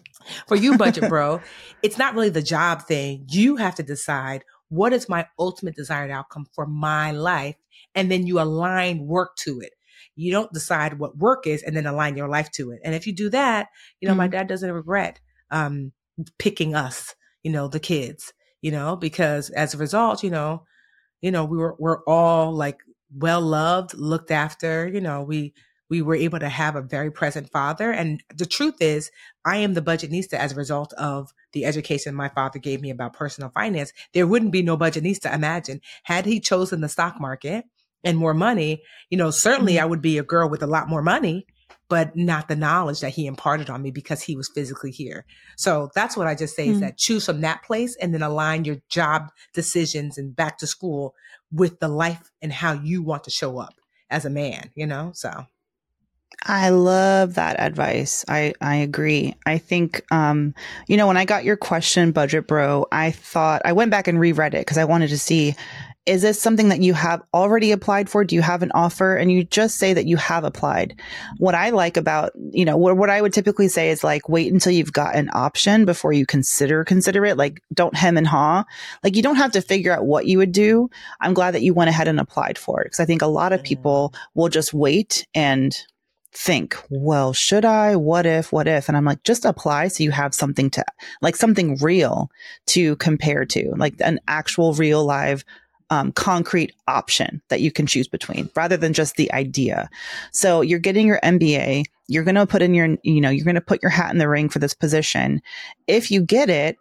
For 0.49 0.57
you, 0.57 0.77
budget 0.77 1.09
bro, 1.09 1.41
it's 1.85 1.99
not 1.99 2.15
really 2.17 2.31
the 2.31 2.43
job 2.43 2.83
thing. 2.83 3.27
You 3.29 3.55
have 3.55 3.77
to 3.77 3.85
decide 3.85 4.43
what 4.71 4.93
is 4.93 5.09
my 5.09 5.29
ultimate 5.39 5.77
desired 5.77 6.11
outcome 6.11 6.47
for 6.53 6.67
my 6.67 7.13
life, 7.13 7.55
and 7.95 8.11
then 8.11 8.27
you 8.27 8.41
align 8.41 9.07
work 9.07 9.37
to 9.45 9.61
it. 9.61 9.75
You 10.17 10.33
don't 10.33 10.53
decide 10.53 10.99
what 10.99 11.17
work 11.17 11.47
is 11.47 11.63
and 11.63 11.77
then 11.77 11.87
align 11.87 12.17
your 12.17 12.29
life 12.29 12.51
to 12.57 12.73
it. 12.73 12.81
And 12.83 12.97
if 12.97 13.07
you 13.07 13.15
do 13.15 13.31
that, 13.31 13.69
you 14.01 14.09
know, 14.09 14.15
mm-hmm. 14.15 14.19
my 14.19 14.27
dad 14.27 14.49
doesn't 14.49 14.73
regret 14.73 15.21
um, 15.53 15.93
picking 16.41 16.75
us, 16.75 17.15
you 17.45 17.53
know, 17.53 17.69
the 17.69 17.79
kids, 17.79 18.33
you 18.63 18.73
know, 18.73 18.97
because 18.97 19.51
as 19.51 19.75
a 19.75 19.79
result, 19.79 20.25
you 20.25 20.31
know, 20.31 20.65
you 21.21 21.31
know, 21.31 21.45
we 21.45 21.59
were 21.59 21.75
we're 21.79 22.03
all 22.05 22.53
like 22.53 22.79
well 23.15 23.41
loved, 23.41 23.95
looked 23.95 24.31
after. 24.31 24.89
You 24.89 25.01
know, 25.01 25.23
we 25.23 25.55
we 25.91 26.03
were 26.03 26.15
able 26.15 26.39
to 26.39 26.49
have 26.49 26.77
a 26.77 26.83
very 26.83 27.11
present 27.11 27.51
father. 27.51 27.91
And 27.91 28.23
the 28.35 28.47
truth 28.47 28.81
is, 28.81 29.11
I 29.45 29.57
am 29.57 29.75
the 29.75 29.83
budgetnista 29.83 30.35
as 30.35 30.53
a 30.53 30.57
result 30.57 30.93
of 30.95 31.33
the 31.53 31.65
education 31.65 32.15
my 32.15 32.29
father 32.29 32.59
gave 32.59 32.81
me 32.83 32.91
about 32.91 33.15
personal 33.15 33.51
finance. 33.51 33.93
There 34.13 34.27
wouldn't 34.27 34.53
be 34.53 34.63
no 34.63 34.77
budgetnista, 34.77 35.33
imagine. 35.33 35.81
Had 36.05 36.27
he 36.27 36.41
chosen 36.41 36.83
the 36.83 36.89
stock 36.89 37.21
market 37.21 37.65
and 38.05 38.19
more 38.19 38.35
money, 38.35 38.83
you 39.11 39.17
know, 39.17 39.31
certainly 39.31 39.75
mm-hmm. 39.75 39.83
I 39.83 39.87
would 39.87 40.03
be 40.03 40.19
a 40.19 40.23
girl 40.23 40.49
with 40.49 40.63
a 40.63 40.67
lot 40.67 40.89
more 40.89 41.03
money 41.03 41.47
but 41.89 42.15
not 42.17 42.49
the 42.49 42.57
knowledge 42.57 43.01
that 43.01 43.11
he 43.11 43.27
imparted 43.27 43.71
on 43.71 43.83
me 43.83 43.91
because 43.91 44.23
he 44.23 44.37
was 44.37 44.49
physically 44.49 44.91
here. 44.91 45.25
So 45.57 45.91
that's 45.95 46.17
what 46.17 46.27
I 46.27 46.35
just 46.35 46.55
say 46.55 46.65
mm-hmm. 46.65 46.73
is 46.73 46.79
hmm. 46.79 46.85
that 46.85 46.99
choose 46.99 47.27
from 47.27 47.41
that 47.41 47.63
place 47.63 47.97
and 47.97 48.13
then 48.13 48.23
align 48.23 48.65
your 48.65 48.77
job 48.89 49.31
decisions 49.55 50.19
and 50.19 50.37
back 50.37 50.59
to 50.59 50.67
school 50.67 51.15
with 51.51 51.81
the 51.81 51.89
life 51.89 52.31
and 52.43 52.53
how 52.53 52.73
you 52.73 53.03
want 53.03 53.25
to 53.25 53.31
show 53.31 53.59
up 53.59 53.75
as 54.11 54.25
a 54.25 54.31
man, 54.31 54.71
you 54.75 54.87
know? 54.87 55.13
So 55.15 55.47
I 56.47 56.71
love 56.71 57.35
that 57.35 57.59
advice. 57.59 58.25
I, 58.29 58.55
I 58.61 58.77
agree. 58.77 59.35
I 59.45 59.59
think, 59.59 60.03
um, 60.11 60.55
you 60.87 60.97
know, 60.97 61.07
when 61.07 61.17
I 61.17 61.25
got 61.25 61.45
your 61.45 61.57
question, 61.57 62.13
Budget 62.13 62.47
Bro, 62.47 62.87
I 62.93 63.11
thought 63.11 63.63
I 63.65 63.73
went 63.73 63.91
back 63.91 64.09
and 64.09 64.21
reread 64.21 64.55
it 64.55 64.61
because 64.61 64.79
I 64.79 64.85
wanted 64.85 65.09
to 65.09 65.19
see 65.19 65.57
is 66.09 66.23
this 66.23 66.41
something 66.41 66.71
that 66.71 66.81
you 66.81 66.95
have 66.95 67.21
already 67.35 67.71
applied 67.71 68.09
for? 68.09 68.25
Do 68.25 68.35
you 68.35 68.41
have 68.41 68.63
an 68.63 68.73
offer? 68.75 69.15
And 69.15 69.31
you 69.31 69.45
just 69.45 69.77
say 69.77 69.93
that 69.93 70.07
you 70.07 70.17
have 70.17 70.43
applied. 70.43 70.99
What 71.37 71.55
I 71.55 71.69
like 71.69 71.99
about, 71.99 72.33
you 72.51 72.65
know, 72.65 72.79
what, 72.79 72.97
what 72.97 73.11
I 73.11 73.21
would 73.21 73.35
typically 73.35 73.69
say 73.69 73.91
is 73.91 74.03
like, 74.03 74.27
wait 74.27 74.51
until 74.51 74.73
you've 74.73 74.93
got 74.93 75.17
an 75.17 75.29
option 75.35 75.85
before 75.85 76.15
you 76.15 76.25
consider, 76.25 76.83
consider 76.83 77.27
it. 77.27 77.37
Like, 77.37 77.61
don't 77.75 77.95
hem 77.95 78.17
and 78.17 78.27
haw. 78.27 78.65
Like, 79.05 79.17
you 79.17 79.23
don't 79.23 79.37
have 79.37 79.53
to 79.53 79.61
figure 79.61 79.93
out 79.93 80.07
what 80.07 80.27
you 80.27 80.39
would 80.39 80.53
do. 80.53 80.89
I'm 81.21 81.35
glad 81.35 81.53
that 81.53 81.63
you 81.63 81.75
went 81.75 81.91
ahead 81.91 82.09
and 82.09 82.19
applied 82.19 82.57
for 82.57 82.81
it 82.81 82.87
because 82.87 83.01
I 83.01 83.05
think 83.05 83.21
a 83.21 83.27
lot 83.27 83.53
of 83.53 83.63
people 83.63 84.15
will 84.35 84.49
just 84.49 84.73
wait 84.73 85.27
and 85.35 85.77
think, 86.33 86.77
well, 86.91 87.33
should 87.33 87.65
I? 87.65 87.97
What 87.97 88.27
if? 88.27 88.53
What 88.53 88.69
if? 88.69 88.89
And 88.89 88.97
I'm 88.97 89.05
like, 89.05 89.23
just 89.25 89.45
apply 89.45 89.89
so 89.89 90.05
you 90.05 90.11
have 90.11 90.35
something 90.35 90.71
to, 90.71 90.85
like 91.23 91.37
something 91.37 91.77
real 91.77 92.31
to 92.69 92.97
compare 92.97 93.45
to, 93.47 93.73
like 93.77 93.95
an 94.01 94.21
actual 94.29 94.75
real 94.75 95.05
live 95.05 95.45
um, 95.91 96.13
concrete 96.13 96.75
option 96.87 97.41
that 97.49 97.61
you 97.61 97.73
can 97.73 97.87
choose 97.87 98.09
between 98.09 98.51
rather 98.55 98.77
than 98.77 98.93
just 98.93 99.17
the 99.17 99.33
idea. 99.33 99.89
So 100.33 100.61
you're 100.61 100.79
getting 100.79 101.07
your 101.07 101.21
MBA. 101.21 101.85
You're 102.09 102.25
going 102.25 102.35
to 102.35 102.47
put 102.47 102.63
in 102.63 102.75
your, 102.75 102.97
you 103.03 103.21
know, 103.21 103.31
you're 103.31 103.45
going 103.45 103.55
to 103.55 103.61
put 103.61 103.83
your 103.83 103.91
hat 103.91 104.13
in 104.13 104.19
the 104.19 104.29
ring 104.29 104.49
for 104.49 104.59
this 104.59 104.75
position. 104.75 105.41
If 105.87 106.11
you 106.11 106.23
get 106.23 106.51
it, 106.51 106.77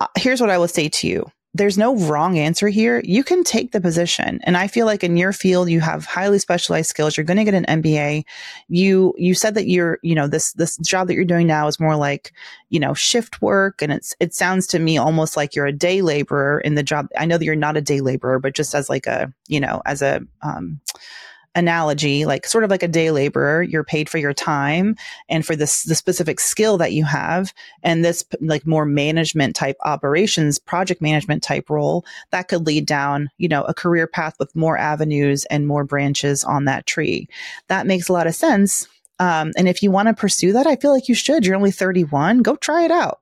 uh, 0.00 0.08
here's 0.16 0.40
what 0.40 0.50
I 0.50 0.58
will 0.58 0.68
say 0.68 0.88
to 0.88 1.06
you 1.06 1.30
there's 1.52 1.76
no 1.76 1.96
wrong 1.96 2.38
answer 2.38 2.68
here. 2.68 3.00
You 3.04 3.24
can 3.24 3.42
take 3.42 3.72
the 3.72 3.80
position. 3.80 4.38
And 4.44 4.56
I 4.56 4.68
feel 4.68 4.86
like 4.86 5.02
in 5.02 5.16
your 5.16 5.32
field, 5.32 5.68
you 5.68 5.80
have 5.80 6.04
highly 6.04 6.38
specialized 6.38 6.88
skills. 6.88 7.16
You're 7.16 7.24
going 7.24 7.38
to 7.38 7.44
get 7.44 7.54
an 7.54 7.82
MBA. 7.82 8.24
You, 8.68 9.14
you 9.18 9.34
said 9.34 9.56
that 9.56 9.66
you're, 9.66 9.98
you 10.02 10.14
know, 10.14 10.28
this, 10.28 10.52
this 10.52 10.76
job 10.78 11.08
that 11.08 11.14
you're 11.14 11.24
doing 11.24 11.48
now 11.48 11.66
is 11.66 11.80
more 11.80 11.96
like, 11.96 12.32
you 12.68 12.78
know, 12.78 12.94
shift 12.94 13.42
work. 13.42 13.82
And 13.82 13.92
it's, 13.92 14.14
it 14.20 14.32
sounds 14.32 14.68
to 14.68 14.78
me 14.78 14.96
almost 14.96 15.36
like 15.36 15.56
you're 15.56 15.66
a 15.66 15.72
day 15.72 16.02
laborer 16.02 16.60
in 16.60 16.76
the 16.76 16.84
job. 16.84 17.08
I 17.18 17.26
know 17.26 17.36
that 17.36 17.44
you're 17.44 17.56
not 17.56 17.76
a 17.76 17.82
day 17.82 18.00
laborer, 18.00 18.38
but 18.38 18.54
just 18.54 18.72
as 18.72 18.88
like 18.88 19.08
a, 19.08 19.32
you 19.48 19.58
know, 19.58 19.82
as 19.86 20.02
a, 20.02 20.20
um, 20.42 20.80
analogy, 21.54 22.24
like 22.24 22.46
sort 22.46 22.64
of 22.64 22.70
like 22.70 22.82
a 22.82 22.88
day 22.88 23.10
laborer, 23.10 23.62
you're 23.62 23.84
paid 23.84 24.08
for 24.08 24.18
your 24.18 24.32
time 24.32 24.96
and 25.28 25.44
for 25.44 25.56
this 25.56 25.82
the 25.82 25.94
specific 25.94 26.38
skill 26.38 26.78
that 26.78 26.92
you 26.92 27.04
have. 27.04 27.52
And 27.82 28.04
this 28.04 28.24
like 28.40 28.66
more 28.66 28.86
management 28.86 29.56
type 29.56 29.76
operations, 29.84 30.58
project 30.58 31.02
management 31.02 31.42
type 31.42 31.68
role 31.68 32.04
that 32.30 32.48
could 32.48 32.66
lead 32.66 32.86
down, 32.86 33.30
you 33.38 33.48
know, 33.48 33.64
a 33.64 33.74
career 33.74 34.06
path 34.06 34.34
with 34.38 34.54
more 34.54 34.78
avenues 34.78 35.44
and 35.46 35.66
more 35.66 35.84
branches 35.84 36.44
on 36.44 36.66
that 36.66 36.86
tree. 36.86 37.28
That 37.68 37.86
makes 37.86 38.08
a 38.08 38.12
lot 38.12 38.26
of 38.26 38.34
sense 38.34 38.88
um, 39.20 39.52
and 39.54 39.68
if 39.68 39.82
you 39.82 39.90
want 39.90 40.08
to 40.08 40.14
pursue 40.14 40.54
that, 40.54 40.66
I 40.66 40.76
feel 40.76 40.92
like 40.92 41.06
you 41.06 41.14
should. 41.14 41.44
You're 41.44 41.54
only 41.54 41.70
31. 41.70 42.38
Go 42.38 42.56
try 42.56 42.84
it 42.84 42.90
out. 42.90 43.20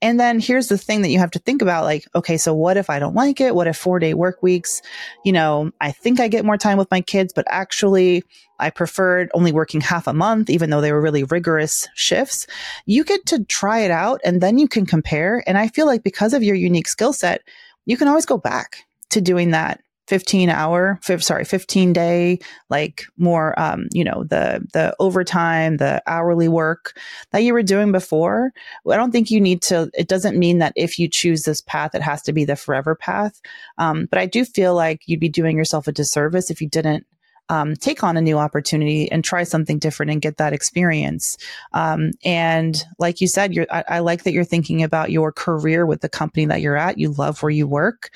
And 0.00 0.18
then 0.18 0.38
here's 0.38 0.68
the 0.68 0.78
thing 0.78 1.02
that 1.02 1.10
you 1.10 1.18
have 1.18 1.32
to 1.32 1.40
think 1.40 1.60
about 1.60 1.84
like, 1.84 2.06
okay, 2.14 2.36
so 2.36 2.54
what 2.54 2.76
if 2.76 2.88
I 2.88 3.00
don't 3.00 3.16
like 3.16 3.40
it? 3.40 3.54
What 3.54 3.66
if 3.66 3.76
four 3.76 3.98
day 3.98 4.14
work 4.14 4.44
weeks? 4.44 4.80
You 5.24 5.32
know, 5.32 5.72
I 5.80 5.90
think 5.90 6.20
I 6.20 6.28
get 6.28 6.44
more 6.44 6.56
time 6.56 6.78
with 6.78 6.90
my 6.92 7.00
kids, 7.00 7.32
but 7.34 7.44
actually 7.48 8.22
I 8.60 8.70
preferred 8.70 9.28
only 9.34 9.50
working 9.50 9.80
half 9.80 10.06
a 10.06 10.12
month, 10.12 10.50
even 10.50 10.70
though 10.70 10.80
they 10.80 10.92
were 10.92 11.02
really 11.02 11.24
rigorous 11.24 11.88
shifts. 11.96 12.46
You 12.86 13.02
get 13.02 13.26
to 13.26 13.44
try 13.44 13.80
it 13.80 13.90
out 13.90 14.20
and 14.24 14.40
then 14.40 14.56
you 14.56 14.68
can 14.68 14.86
compare. 14.86 15.42
And 15.48 15.58
I 15.58 15.66
feel 15.66 15.86
like 15.86 16.04
because 16.04 16.32
of 16.32 16.44
your 16.44 16.54
unique 16.54 16.88
skill 16.88 17.12
set, 17.12 17.42
you 17.86 17.96
can 17.96 18.06
always 18.06 18.26
go 18.26 18.38
back 18.38 18.84
to 19.10 19.20
doing 19.20 19.50
that 19.50 19.80
15 20.10 20.50
hour, 20.50 20.98
sorry, 21.20 21.44
15 21.44 21.92
day, 21.92 22.40
like 22.68 23.04
more, 23.16 23.56
um, 23.56 23.86
you 23.92 24.02
know, 24.02 24.24
the, 24.24 24.60
the 24.72 24.92
overtime, 24.98 25.76
the 25.76 26.02
hourly 26.04 26.48
work 26.48 26.98
that 27.30 27.44
you 27.44 27.52
were 27.52 27.62
doing 27.62 27.92
before. 27.92 28.50
I 28.90 28.96
don't 28.96 29.12
think 29.12 29.30
you 29.30 29.40
need 29.40 29.62
to, 29.62 29.88
it 29.94 30.08
doesn't 30.08 30.36
mean 30.36 30.58
that 30.58 30.72
if 30.74 30.98
you 30.98 31.06
choose 31.06 31.44
this 31.44 31.60
path, 31.60 31.94
it 31.94 32.02
has 32.02 32.22
to 32.22 32.32
be 32.32 32.44
the 32.44 32.56
forever 32.56 32.96
path. 32.96 33.40
Um, 33.78 34.08
but 34.10 34.18
I 34.18 34.26
do 34.26 34.44
feel 34.44 34.74
like 34.74 35.02
you'd 35.06 35.20
be 35.20 35.28
doing 35.28 35.56
yourself 35.56 35.86
a 35.86 35.92
disservice 35.92 36.50
if 36.50 36.60
you 36.60 36.68
didn't 36.68 37.06
um, 37.48 37.74
take 37.76 38.02
on 38.02 38.16
a 38.16 38.20
new 38.20 38.38
opportunity 38.38 39.10
and 39.10 39.24
try 39.24 39.42
something 39.42 39.78
different 39.78 40.12
and 40.12 40.22
get 40.22 40.38
that 40.38 40.52
experience. 40.52 41.36
Um, 41.72 42.12
and 42.24 42.82
like 42.98 43.20
you 43.20 43.26
said, 43.26 43.52
I, 43.70 43.84
I, 43.88 43.98
like 43.98 44.22
that 44.22 44.32
you're 44.32 44.44
thinking 44.44 44.84
about 44.84 45.10
your 45.10 45.32
career 45.32 45.84
with 45.84 46.00
the 46.00 46.08
company 46.08 46.46
that 46.46 46.60
you're 46.60 46.76
at. 46.76 46.98
You 46.98 47.10
love 47.10 47.42
where 47.42 47.50
you 47.50 47.66
work 47.66 48.10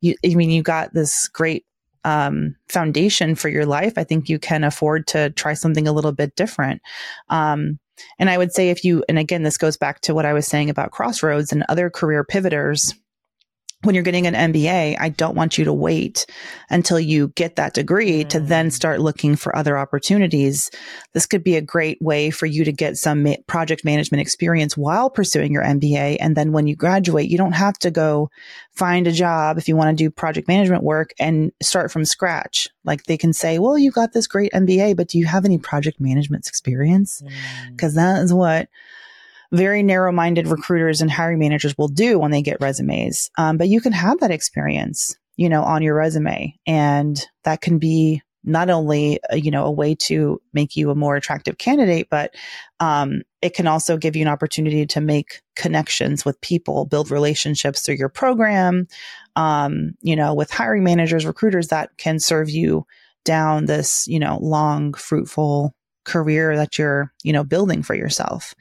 you, 0.00 0.14
I 0.24 0.34
mean, 0.34 0.50
you 0.50 0.62
got 0.62 0.94
this 0.94 1.28
great 1.28 1.64
um, 2.04 2.56
foundation 2.68 3.34
for 3.34 3.48
your 3.48 3.66
life. 3.66 3.94
I 3.96 4.04
think 4.04 4.28
you 4.28 4.38
can 4.38 4.64
afford 4.64 5.06
to 5.08 5.30
try 5.30 5.54
something 5.54 5.86
a 5.86 5.92
little 5.92 6.12
bit 6.12 6.34
different. 6.36 6.80
Um, 7.28 7.78
and 8.18 8.30
I 8.30 8.38
would 8.38 8.52
say 8.52 8.70
if 8.70 8.84
you, 8.84 9.04
and 9.08 9.18
again, 9.18 9.42
this 9.42 9.58
goes 9.58 9.76
back 9.76 10.00
to 10.02 10.14
what 10.14 10.24
I 10.24 10.32
was 10.32 10.46
saying 10.46 10.70
about 10.70 10.92
Crossroads 10.92 11.52
and 11.52 11.64
other 11.68 11.90
career 11.90 12.24
pivoters 12.24 12.94
when 13.82 13.94
you're 13.94 14.04
getting 14.04 14.26
an 14.26 14.52
MBA, 14.52 14.96
I 15.00 15.08
don't 15.08 15.34
want 15.34 15.56
you 15.56 15.64
to 15.64 15.72
wait 15.72 16.26
until 16.68 17.00
you 17.00 17.28
get 17.28 17.56
that 17.56 17.72
degree 17.72 18.24
mm. 18.24 18.28
to 18.28 18.40
then 18.40 18.68
mm. 18.68 18.72
start 18.72 19.00
looking 19.00 19.36
for 19.36 19.56
other 19.56 19.78
opportunities. 19.78 20.70
This 21.14 21.26
could 21.26 21.42
be 21.42 21.56
a 21.56 21.62
great 21.62 22.00
way 22.02 22.30
for 22.30 22.44
you 22.44 22.64
to 22.64 22.72
get 22.72 22.98
some 22.98 23.22
ma- 23.22 23.36
project 23.46 23.82
management 23.82 24.20
experience 24.20 24.76
while 24.76 25.08
pursuing 25.08 25.52
your 25.52 25.62
MBA. 25.62 26.18
And 26.20 26.36
then 26.36 26.52
when 26.52 26.66
you 26.66 26.76
graduate, 26.76 27.30
you 27.30 27.38
don't 27.38 27.52
have 27.52 27.78
to 27.78 27.90
go 27.90 28.30
find 28.72 29.06
a 29.06 29.12
job 29.12 29.56
if 29.56 29.66
you 29.66 29.76
want 29.76 29.96
to 29.96 30.04
do 30.04 30.10
project 30.10 30.46
management 30.46 30.82
work 30.82 31.14
and 31.18 31.50
start 31.62 31.90
from 31.90 32.04
scratch. 32.04 32.68
Like 32.84 33.04
they 33.04 33.16
can 33.16 33.32
say, 33.32 33.58
well, 33.58 33.78
you 33.78 33.90
got 33.90 34.12
this 34.12 34.26
great 34.26 34.52
MBA, 34.52 34.96
but 34.96 35.08
do 35.08 35.18
you 35.18 35.24
have 35.24 35.46
any 35.46 35.56
project 35.56 36.00
management 36.00 36.46
experience? 36.46 37.22
Because 37.70 37.92
mm. 37.92 37.96
that 37.96 38.22
is 38.22 38.34
what 38.34 38.68
very 39.52 39.82
narrow 39.82 40.12
minded 40.12 40.46
recruiters 40.46 41.00
and 41.00 41.10
hiring 41.10 41.38
managers 41.38 41.76
will 41.76 41.88
do 41.88 42.18
when 42.18 42.30
they 42.30 42.42
get 42.42 42.60
resumes. 42.60 43.30
Um, 43.36 43.56
but 43.56 43.68
you 43.68 43.80
can 43.80 43.92
have 43.92 44.20
that 44.20 44.30
experience, 44.30 45.16
you 45.36 45.48
know, 45.48 45.62
on 45.62 45.82
your 45.82 45.94
resume. 45.94 46.56
And 46.66 47.20
that 47.44 47.60
can 47.60 47.78
be 47.78 48.22
not 48.42 48.70
only, 48.70 49.20
uh, 49.30 49.36
you 49.36 49.50
know, 49.50 49.66
a 49.66 49.70
way 49.70 49.94
to 49.94 50.40
make 50.54 50.74
you 50.76 50.90
a 50.90 50.94
more 50.94 51.16
attractive 51.16 51.58
candidate, 51.58 52.08
but 52.10 52.34
um, 52.78 53.22
it 53.42 53.54
can 53.54 53.66
also 53.66 53.96
give 53.96 54.16
you 54.16 54.22
an 54.22 54.28
opportunity 54.28 54.86
to 54.86 55.00
make 55.00 55.42
connections 55.56 56.24
with 56.24 56.40
people, 56.40 56.86
build 56.86 57.10
relationships 57.10 57.82
through 57.82 57.96
your 57.96 58.08
program, 58.08 58.86
um, 59.36 59.92
you 60.00 60.16
know, 60.16 60.32
with 60.32 60.50
hiring 60.50 60.84
managers, 60.84 61.26
recruiters 61.26 61.68
that 61.68 61.90
can 61.98 62.18
serve 62.18 62.48
you 62.48 62.86
down 63.24 63.66
this, 63.66 64.06
you 64.08 64.18
know, 64.18 64.38
long, 64.40 64.94
fruitful 64.94 65.74
career 66.04 66.56
that 66.56 66.78
you're, 66.78 67.12
you 67.22 67.32
know, 67.32 67.44
building 67.44 67.82
for 67.82 67.94
yourself. 67.94 68.54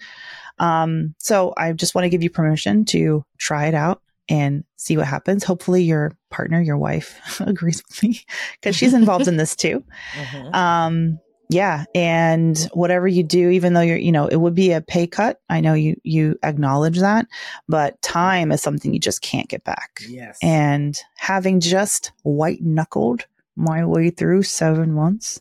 Um, 0.60 1.16
so 1.18 1.54
I 1.58 1.72
just 1.74 1.96
want 1.96 2.06
to 2.06 2.10
give 2.10 2.24
you 2.24 2.30
permission 2.30 2.86
to 2.86 3.24
try 3.38 3.68
it 3.68 3.74
out 3.74 4.02
and 4.30 4.64
see 4.76 4.96
what 4.96 5.08
happens. 5.08 5.44
Hopefully, 5.44 5.84
your 5.84 6.12
partner, 6.30 6.62
your 6.62 6.78
wife, 6.78 7.42
agrees 7.42 7.84
with 7.88 8.04
me 8.04 8.22
because 8.60 8.76
she's 8.76 8.94
involved 8.94 9.28
in 9.28 9.38
this 9.38 9.56
too. 9.56 9.84
Mm-hmm. 10.14 10.56
Um, 10.56 11.20
yeah, 11.52 11.86
and 11.96 12.70
whatever 12.74 13.08
you 13.08 13.24
do, 13.24 13.50
even 13.50 13.74
though 13.74 13.82
you're, 13.82 13.98
you 13.98 14.12
know, 14.12 14.28
it 14.28 14.36
would 14.36 14.54
be 14.54 14.72
a 14.72 14.82
pay 14.82 15.08
cut. 15.08 15.42
I 15.50 15.62
know 15.62 15.74
you 15.74 16.00
you 16.04 16.38
acknowledge 16.44 17.00
that, 17.00 17.26
but 17.68 18.00
time 18.04 18.52
is 18.52 18.62
something 18.62 18.94
you 18.94 19.00
just 19.00 19.22
can't 19.22 19.50
get 19.50 19.64
back. 19.64 20.02
Yes, 20.08 20.38
and 20.44 20.96
having 21.18 21.60
just 21.60 22.12
white 22.22 22.62
knuckled 22.62 23.26
my 23.56 23.84
way 23.84 24.12
through 24.12 24.44
seven 24.44 24.94
months 24.94 25.40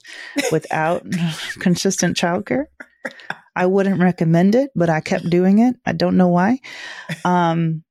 without 0.50 1.06
consistent 1.60 2.16
childcare. 2.16 2.66
I 3.58 3.66
wouldn't 3.66 4.00
recommend 4.00 4.54
it, 4.54 4.70
but 4.76 4.88
I 4.88 5.00
kept 5.00 5.28
doing 5.28 5.58
it. 5.58 5.74
I 5.84 5.92
don't 5.92 6.16
know 6.16 6.28
why. 6.28 6.60
Um, 7.24 7.82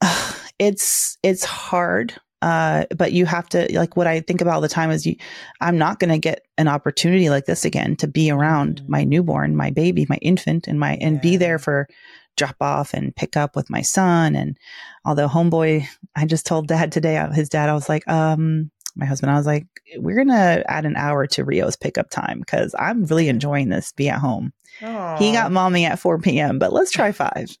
it's 0.58 1.16
it's 1.22 1.44
hard, 1.44 2.14
uh, 2.42 2.84
but 2.94 3.12
you 3.12 3.24
have 3.24 3.48
to 3.48 3.66
like 3.76 3.96
what 3.96 4.06
I 4.06 4.20
think 4.20 4.40
about 4.40 4.56
all 4.56 4.60
the 4.60 4.68
time 4.68 4.90
is 4.90 5.06
you. 5.06 5.16
I'm 5.60 5.78
not 5.78 5.98
going 5.98 6.10
to 6.10 6.18
get 6.18 6.42
an 6.58 6.68
opportunity 6.68 7.30
like 7.30 7.46
this 7.46 7.64
again 7.64 7.96
to 7.96 8.06
be 8.06 8.30
around 8.30 8.82
mm-hmm. 8.82 8.92
my 8.92 9.04
newborn, 9.04 9.56
my 9.56 9.70
baby, 9.70 10.06
my 10.08 10.16
infant, 10.16 10.68
and 10.68 10.78
my 10.78 10.98
and 11.00 11.20
be 11.20 11.36
there 11.38 11.58
for 11.58 11.88
drop 12.36 12.56
off 12.60 12.92
and 12.92 13.16
pick 13.16 13.36
up 13.36 13.56
with 13.56 13.70
my 13.70 13.80
son. 13.80 14.36
And 14.36 14.58
although 15.04 15.28
homeboy, 15.28 15.86
I 16.16 16.26
just 16.26 16.46
told 16.46 16.68
dad 16.68 16.92
today, 16.92 17.16
uh, 17.16 17.32
his 17.32 17.48
dad, 17.48 17.68
I 17.68 17.74
was 17.74 17.88
like, 17.88 18.06
um, 18.08 18.70
my 18.96 19.06
husband, 19.06 19.32
I 19.32 19.36
was 19.36 19.46
like, 19.46 19.66
we're 19.96 20.16
going 20.16 20.28
to 20.28 20.64
add 20.68 20.86
an 20.86 20.96
hour 20.96 21.26
to 21.28 21.44
Rio's 21.44 21.76
pickup 21.76 22.10
time 22.10 22.40
because 22.40 22.74
I'm 22.78 23.04
really 23.04 23.28
enjoying 23.28 23.68
this 23.68 23.92
be 23.92 24.08
at 24.08 24.18
home. 24.18 24.52
Aww. 24.80 25.18
He 25.18 25.32
got 25.32 25.52
mommy 25.52 25.84
at 25.84 25.98
4 25.98 26.18
p.m., 26.18 26.58
but 26.58 26.72
let's 26.72 26.90
try 26.90 27.12
five. 27.12 27.56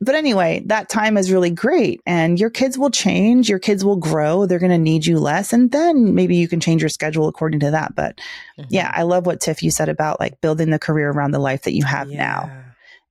but 0.00 0.14
anyway, 0.14 0.62
that 0.66 0.88
time 0.88 1.16
is 1.16 1.32
really 1.32 1.50
great. 1.50 2.00
And 2.06 2.38
your 2.38 2.50
kids 2.50 2.78
will 2.78 2.90
change, 2.90 3.48
your 3.48 3.58
kids 3.58 3.84
will 3.84 3.96
grow, 3.96 4.46
they're 4.46 4.58
going 4.58 4.70
to 4.70 4.78
need 4.78 5.06
you 5.06 5.18
less. 5.18 5.52
And 5.52 5.70
then 5.70 6.14
maybe 6.14 6.36
you 6.36 6.48
can 6.48 6.60
change 6.60 6.82
your 6.82 6.88
schedule 6.88 7.28
according 7.28 7.60
to 7.60 7.70
that. 7.70 7.94
But 7.94 8.16
mm-hmm. 8.58 8.64
yeah, 8.70 8.90
I 8.94 9.02
love 9.02 9.26
what 9.26 9.40
Tiff 9.40 9.62
you 9.62 9.70
said 9.70 9.88
about 9.88 10.20
like 10.20 10.40
building 10.40 10.70
the 10.70 10.78
career 10.78 11.10
around 11.10 11.32
the 11.32 11.38
life 11.38 11.62
that 11.62 11.74
you 11.74 11.84
have 11.84 12.10
yeah. 12.10 12.18
now. 12.18 12.64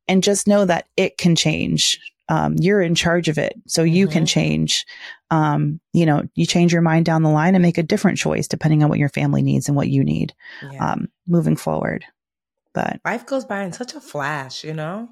And 0.08 0.24
just 0.24 0.48
know 0.48 0.64
that 0.66 0.88
it 0.96 1.18
can 1.18 1.36
change. 1.36 2.00
Um, 2.30 2.56
you're 2.60 2.82
in 2.82 2.96
charge 2.96 3.30
of 3.30 3.38
it. 3.38 3.54
So 3.68 3.84
you 3.84 4.06
mm-hmm. 4.06 4.14
can 4.14 4.26
change. 4.26 4.86
Um, 5.32 5.80
you 5.94 6.06
know, 6.06 6.24
you 6.36 6.46
change 6.46 6.74
your 6.74 6.82
mind 6.82 7.06
down 7.06 7.24
the 7.24 7.30
line 7.30 7.56
and 7.56 7.62
make 7.62 7.78
a 7.78 7.84
different 7.84 8.18
choice 8.18 8.48
depending 8.48 8.84
on 8.84 8.90
what 8.90 9.00
your 9.00 9.10
family 9.10 9.42
needs 9.42 9.68
and 9.68 9.76
what 9.76 9.90
you 9.90 10.04
need 10.04 10.34
yeah. 10.72 10.94
um, 10.94 11.10
moving 11.28 11.56
forward. 11.56 12.06
But 12.74 13.00
life 13.06 13.26
goes 13.26 13.46
by 13.46 13.64
in 13.64 13.74
such 13.74 13.96
a 13.96 14.00
flash, 14.00 14.64
you 14.64 14.74
know? 14.74 15.10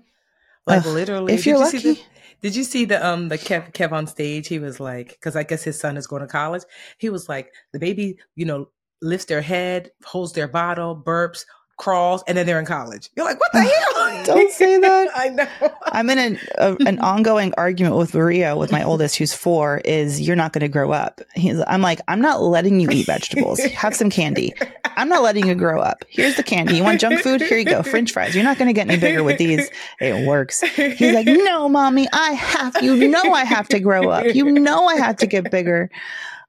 Like 0.67 0.85
literally, 0.85 1.33
if 1.33 1.45
you're 1.45 1.59
lucky. 1.59 1.77
The, 1.79 1.99
did 2.41 2.55
you 2.55 2.63
see 2.63 2.85
the 2.85 3.05
um 3.05 3.29
the 3.29 3.37
Kev 3.37 3.71
Kev 3.73 3.91
on 3.91 4.07
stage? 4.07 4.47
He 4.47 4.59
was 4.59 4.79
like, 4.79 5.09
because 5.09 5.35
I 5.35 5.43
guess 5.43 5.63
his 5.63 5.79
son 5.79 5.97
is 5.97 6.07
going 6.07 6.21
to 6.21 6.27
college. 6.27 6.63
He 6.97 7.09
was 7.09 7.29
like, 7.29 7.51
the 7.71 7.79
baby, 7.79 8.17
you 8.35 8.45
know, 8.45 8.69
lifts 9.01 9.25
their 9.25 9.41
head, 9.41 9.91
holds 10.03 10.33
their 10.33 10.47
bottle, 10.47 10.95
burps, 10.95 11.45
crawls, 11.77 12.23
and 12.27 12.37
then 12.37 12.45
they're 12.45 12.59
in 12.59 12.65
college. 12.65 13.09
You're 13.15 13.25
like, 13.25 13.39
what 13.39 13.51
the 13.51 13.61
hell? 13.61 14.23
Don't 14.25 14.51
say 14.51 14.77
that. 14.81 15.09
I 15.15 15.29
know. 15.29 15.47
I'm 15.83 16.09
in 16.09 16.17
an, 16.17 16.39
a, 16.57 16.75
an 16.85 16.99
ongoing 16.99 17.53
argument 17.57 17.95
with 17.95 18.13
Maria, 18.13 18.55
with 18.55 18.71
my 18.71 18.83
oldest, 18.83 19.17
who's 19.17 19.33
four. 19.33 19.81
Is 19.85 20.21
you're 20.21 20.35
not 20.35 20.53
going 20.53 20.61
to 20.61 20.67
grow 20.67 20.91
up. 20.91 21.21
He's, 21.35 21.61
I'm 21.67 21.81
like, 21.81 22.01
I'm 22.07 22.21
not 22.21 22.41
letting 22.41 22.79
you 22.79 22.89
eat 22.89 23.05
vegetables. 23.05 23.59
Have 23.59 23.95
some 23.95 24.09
candy. 24.09 24.53
I'm 24.97 25.09
not 25.09 25.23
letting 25.23 25.47
you 25.47 25.55
grow 25.55 25.81
up. 25.81 26.05
Here's 26.09 26.35
the 26.35 26.43
candy. 26.43 26.77
You 26.77 26.83
want 26.83 26.99
junk 27.01 27.21
food? 27.21 27.41
Here 27.41 27.57
you 27.57 27.65
go. 27.65 27.83
French 27.83 28.11
fries. 28.11 28.35
You're 28.35 28.43
not 28.43 28.57
going 28.57 28.67
to 28.67 28.73
get 28.73 28.89
any 28.89 28.99
bigger 28.99 29.23
with 29.23 29.37
these. 29.37 29.69
It 29.99 30.27
works. 30.27 30.61
He's 30.61 31.13
like, 31.13 31.27
no, 31.27 31.69
mommy, 31.69 32.07
I 32.13 32.31
have. 32.31 32.81
You 32.81 33.07
know, 33.07 33.33
I 33.33 33.43
have 33.43 33.67
to 33.69 33.79
grow 33.79 34.09
up. 34.09 34.33
You 34.33 34.51
know, 34.51 34.85
I 34.85 34.95
have 34.95 35.17
to 35.17 35.27
get 35.27 35.51
bigger. 35.51 35.89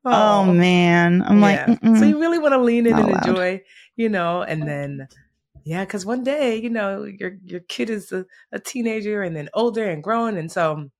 Oh, 0.04 0.42
oh 0.42 0.52
man, 0.52 1.22
I'm 1.22 1.40
yeah. 1.40 1.66
like, 1.66 1.80
Mm-mm. 1.80 1.98
so 1.98 2.04
you 2.04 2.20
really 2.20 2.38
want 2.38 2.52
to 2.52 2.62
lean 2.62 2.86
in 2.86 2.92
not 2.92 3.00
and 3.00 3.10
allowed. 3.10 3.26
enjoy 3.26 3.62
you 3.96 4.08
know, 4.08 4.42
and 4.42 4.62
then 4.62 5.08
yeah, 5.64 5.84
because 5.84 6.06
one 6.06 6.22
day, 6.22 6.56
you 6.56 6.70
know, 6.70 7.04
your 7.04 7.32
your 7.44 7.60
kid 7.60 7.90
is 7.90 8.12
a, 8.12 8.24
a 8.52 8.60
teenager 8.60 9.22
and 9.22 9.34
then 9.34 9.48
older 9.52 9.84
and 9.84 10.02
grown. 10.02 10.36
And 10.36 10.50
so 10.50 10.90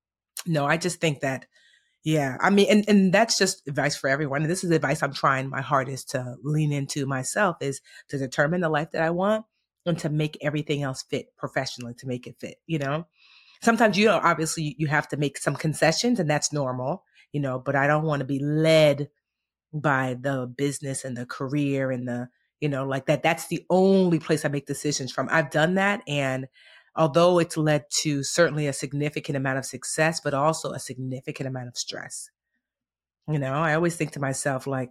no, 0.47 0.67
I 0.67 0.77
just 0.77 1.01
think 1.01 1.21
that 1.21 1.47
yeah, 2.07 2.37
I 2.41 2.51
mean, 2.51 2.69
and, 2.71 2.85
and 2.89 3.13
that's 3.13 3.37
just 3.37 3.67
advice 3.67 3.97
for 3.97 4.09
everyone. 4.09 4.43
And 4.43 4.51
this 4.51 4.63
is 4.63 4.71
advice 4.71 5.03
I'm 5.03 5.13
trying 5.13 5.51
my 5.51 5.61
hardest 5.61 6.11
to 6.11 6.37
lean 6.45 6.73
into 6.73 7.05
myself 7.05 7.57
is 7.61 7.81
to 8.11 8.17
determine 8.19 8.61
the 8.61 8.69
life 8.69 8.93
that 8.93 9.03
I 9.03 9.11
want 9.11 9.45
and 9.85 9.99
to 9.99 10.09
make 10.09 10.39
everything 10.41 10.85
else 10.85 11.03
fit 11.03 11.37
professionally 11.37 11.95
to 11.95 12.07
make 12.07 12.29
it 12.29 12.37
fit, 12.39 12.59
you 12.67 12.79
know? 12.79 13.07
Sometimes, 13.61 13.99
you 13.99 14.07
know, 14.07 14.21
obviously 14.23 14.77
you 14.79 14.87
have 14.87 15.09
to 15.09 15.17
make 15.17 15.37
some 15.37 15.57
concessions 15.57 16.21
and 16.21 16.31
that's 16.31 16.53
normal, 16.53 17.03
you 17.33 17.41
know, 17.41 17.59
but 17.59 17.75
I 17.75 17.89
don't 17.89 18.05
want 18.05 18.21
to 18.21 18.27
be 18.27 18.39
led 18.39 19.09
by 19.73 20.17
the 20.21 20.47
business 20.47 21.05
and 21.05 21.17
the 21.17 21.27
career 21.27 21.91
and 21.91 22.07
the 22.07 22.29
you 22.61 22.69
know, 22.69 22.87
like 22.87 23.07
that. 23.07 23.23
That's 23.23 23.49
the 23.49 23.65
only 23.71 24.19
place 24.19 24.45
I 24.45 24.49
make 24.49 24.67
decisions 24.67 25.13
from. 25.13 25.29
I've 25.31 25.51
done 25.51 25.75
that. 25.75 26.03
And 26.07 26.47
although 26.95 27.39
it's 27.39 27.57
led 27.57 27.85
to 28.01 28.23
certainly 28.23 28.67
a 28.67 28.73
significant 28.73 29.37
amount 29.37 29.59
of 29.59 29.67
success, 29.67 30.21
but 30.21 30.35
also 30.35 30.73
a 30.73 30.79
significant 30.79 31.49
amount 31.49 31.69
of 31.69 31.77
stress. 31.77 32.31
You 33.29 33.39
know, 33.39 33.53
I 33.55 33.75
always 33.75 33.97
think 33.97 34.13
to 34.13 34.21
myself, 34.21 34.67
like, 34.67 34.91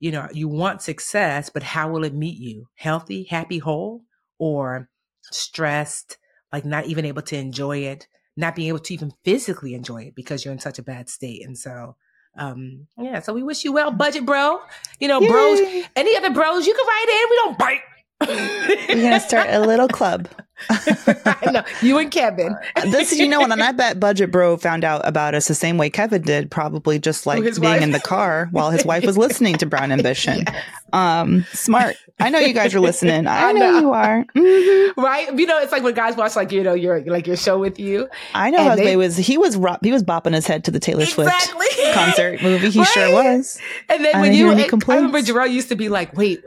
you 0.00 0.10
know, 0.10 0.28
you 0.32 0.48
want 0.48 0.82
success, 0.82 1.48
but 1.48 1.62
how 1.62 1.88
will 1.90 2.04
it 2.04 2.14
meet 2.14 2.38
you? 2.38 2.68
Healthy, 2.74 3.24
happy, 3.24 3.58
whole, 3.58 4.02
or 4.38 4.88
stressed, 5.22 6.18
like 6.52 6.64
not 6.64 6.86
even 6.86 7.04
able 7.04 7.22
to 7.22 7.36
enjoy 7.36 7.78
it, 7.78 8.08
not 8.36 8.54
being 8.54 8.68
able 8.68 8.80
to 8.80 8.94
even 8.94 9.12
physically 9.24 9.74
enjoy 9.74 10.02
it 10.02 10.14
because 10.14 10.44
you're 10.44 10.52
in 10.52 10.60
such 10.60 10.78
a 10.78 10.82
bad 10.82 11.08
state. 11.08 11.44
And 11.44 11.56
so 11.56 11.96
um, 12.36 12.86
yeah, 12.98 13.20
so 13.20 13.32
we 13.32 13.42
wish 13.42 13.64
you 13.64 13.72
well, 13.72 13.90
budget 13.90 14.26
bro. 14.26 14.60
You 15.00 15.08
know, 15.08 15.20
Yay. 15.20 15.28
bros. 15.28 15.60
Any 15.96 16.16
other 16.16 16.30
bros, 16.30 16.66
you 16.66 16.74
can 16.74 16.86
write 16.86 17.08
in. 17.08 17.30
We 17.30 17.36
don't 17.36 17.58
bite. 17.58 17.80
We're 18.20 19.02
gonna 19.02 19.20
start 19.20 19.48
a 19.50 19.60
little 19.60 19.88
club. 19.88 20.28
I 20.70 21.50
know 21.50 21.62
you 21.82 21.98
and 21.98 22.10
Kevin. 22.10 22.56
this, 22.84 23.14
you 23.14 23.28
know, 23.28 23.42
and 23.42 23.62
I 23.62 23.72
bet 23.72 24.00
Budget 24.00 24.30
Bro 24.30 24.56
found 24.56 24.84
out 24.84 25.06
about 25.06 25.34
us 25.34 25.48
the 25.48 25.54
same 25.54 25.76
way 25.76 25.90
Kevin 25.90 26.22
did, 26.22 26.50
probably 26.50 26.98
just 26.98 27.26
like 27.26 27.42
being 27.42 27.60
wife. 27.60 27.82
in 27.82 27.90
the 27.90 28.00
car 28.00 28.48
while 28.52 28.70
his 28.70 28.84
wife 28.84 29.04
was 29.04 29.18
listening 29.18 29.56
to 29.56 29.66
Brown 29.66 29.92
Ambition. 29.92 30.44
Yes. 30.46 30.64
Um, 30.94 31.44
smart. 31.52 31.96
I 32.18 32.30
know 32.30 32.38
you 32.38 32.54
guys 32.54 32.74
are 32.74 32.80
listening. 32.80 33.26
I, 33.26 33.48
I 33.48 33.52
know. 33.52 33.70
know. 33.70 33.80
you 33.80 33.92
are. 33.92 34.24
Mm-hmm. 34.34 35.00
Right? 35.00 35.38
You 35.38 35.46
know, 35.46 35.58
it's 35.58 35.72
like 35.72 35.82
when 35.82 35.92
guys 35.92 36.16
watch 36.16 36.36
like 36.36 36.50
you 36.52 36.62
know 36.62 36.72
your 36.72 37.00
like 37.04 37.26
your 37.26 37.36
show 37.36 37.58
with 37.58 37.78
you. 37.78 38.08
I 38.32 38.48
know 38.48 38.64
Jose 38.64 38.82
they, 38.82 38.96
was 38.96 39.18
he 39.18 39.36
was 39.36 39.58
he 39.82 39.92
was 39.92 40.02
bopping 40.02 40.32
his 40.32 40.46
head 40.46 40.64
to 40.64 40.70
the 40.70 40.80
Taylor 40.80 41.02
exactly. 41.02 41.66
Swift 41.66 41.94
concert 41.94 42.42
movie. 42.42 42.70
He 42.70 42.78
right? 42.78 42.88
sure 42.88 43.12
was. 43.12 43.60
And 43.90 44.02
then 44.02 44.20
when 44.20 44.32
you, 44.32 44.50
I 44.50 44.64
remember 44.64 45.20
Jarrell 45.20 45.50
used 45.50 45.68
to 45.68 45.76
be 45.76 45.90
like, 45.90 46.16
"Wait, 46.16 46.42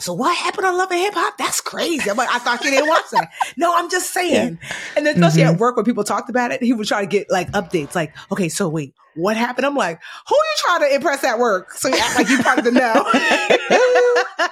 so 0.00 0.12
what 0.14 0.36
happened 0.36 0.66
on 0.66 0.76
Love 0.76 0.90
and 0.90 1.00
Hip 1.00 1.14
Hop? 1.14 1.36
That's 1.38 1.60
crazy. 1.60 2.10
I'm 2.10 2.16
like, 2.16 2.28
I 2.30 2.38
thought 2.38 2.64
you 2.64 2.70
didn't 2.70 2.88
watch 2.88 3.04
that. 3.12 3.30
no, 3.56 3.76
I'm 3.76 3.90
just 3.90 4.12
saying. 4.12 4.58
Yeah. 4.60 4.76
And 4.96 5.06
then 5.06 5.14
especially 5.16 5.42
mm-hmm. 5.42 5.54
at 5.54 5.60
work 5.60 5.76
when 5.76 5.84
people 5.84 6.04
talked 6.04 6.30
about 6.30 6.52
it, 6.52 6.62
he 6.62 6.72
would 6.72 6.86
try 6.86 7.00
to 7.00 7.06
get 7.06 7.30
like 7.30 7.50
updates, 7.52 7.94
like, 7.94 8.14
okay, 8.32 8.48
so 8.48 8.68
wait, 8.68 8.94
what 9.14 9.36
happened? 9.36 9.66
I'm 9.66 9.74
like, 9.74 10.00
who 10.28 10.34
are 10.34 10.38
you 10.38 10.56
trying 10.58 10.80
to 10.88 10.94
impress 10.94 11.24
at 11.24 11.38
work? 11.38 11.72
So 11.72 11.88
you 11.88 11.98
act 11.98 12.16
like 12.16 12.28
you 12.28 12.42
part 12.42 12.58
of 12.58 12.64
the 12.64 12.72
know. 12.72 12.92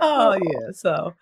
oh 0.00 0.38
yeah. 0.40 0.70
So 0.72 1.14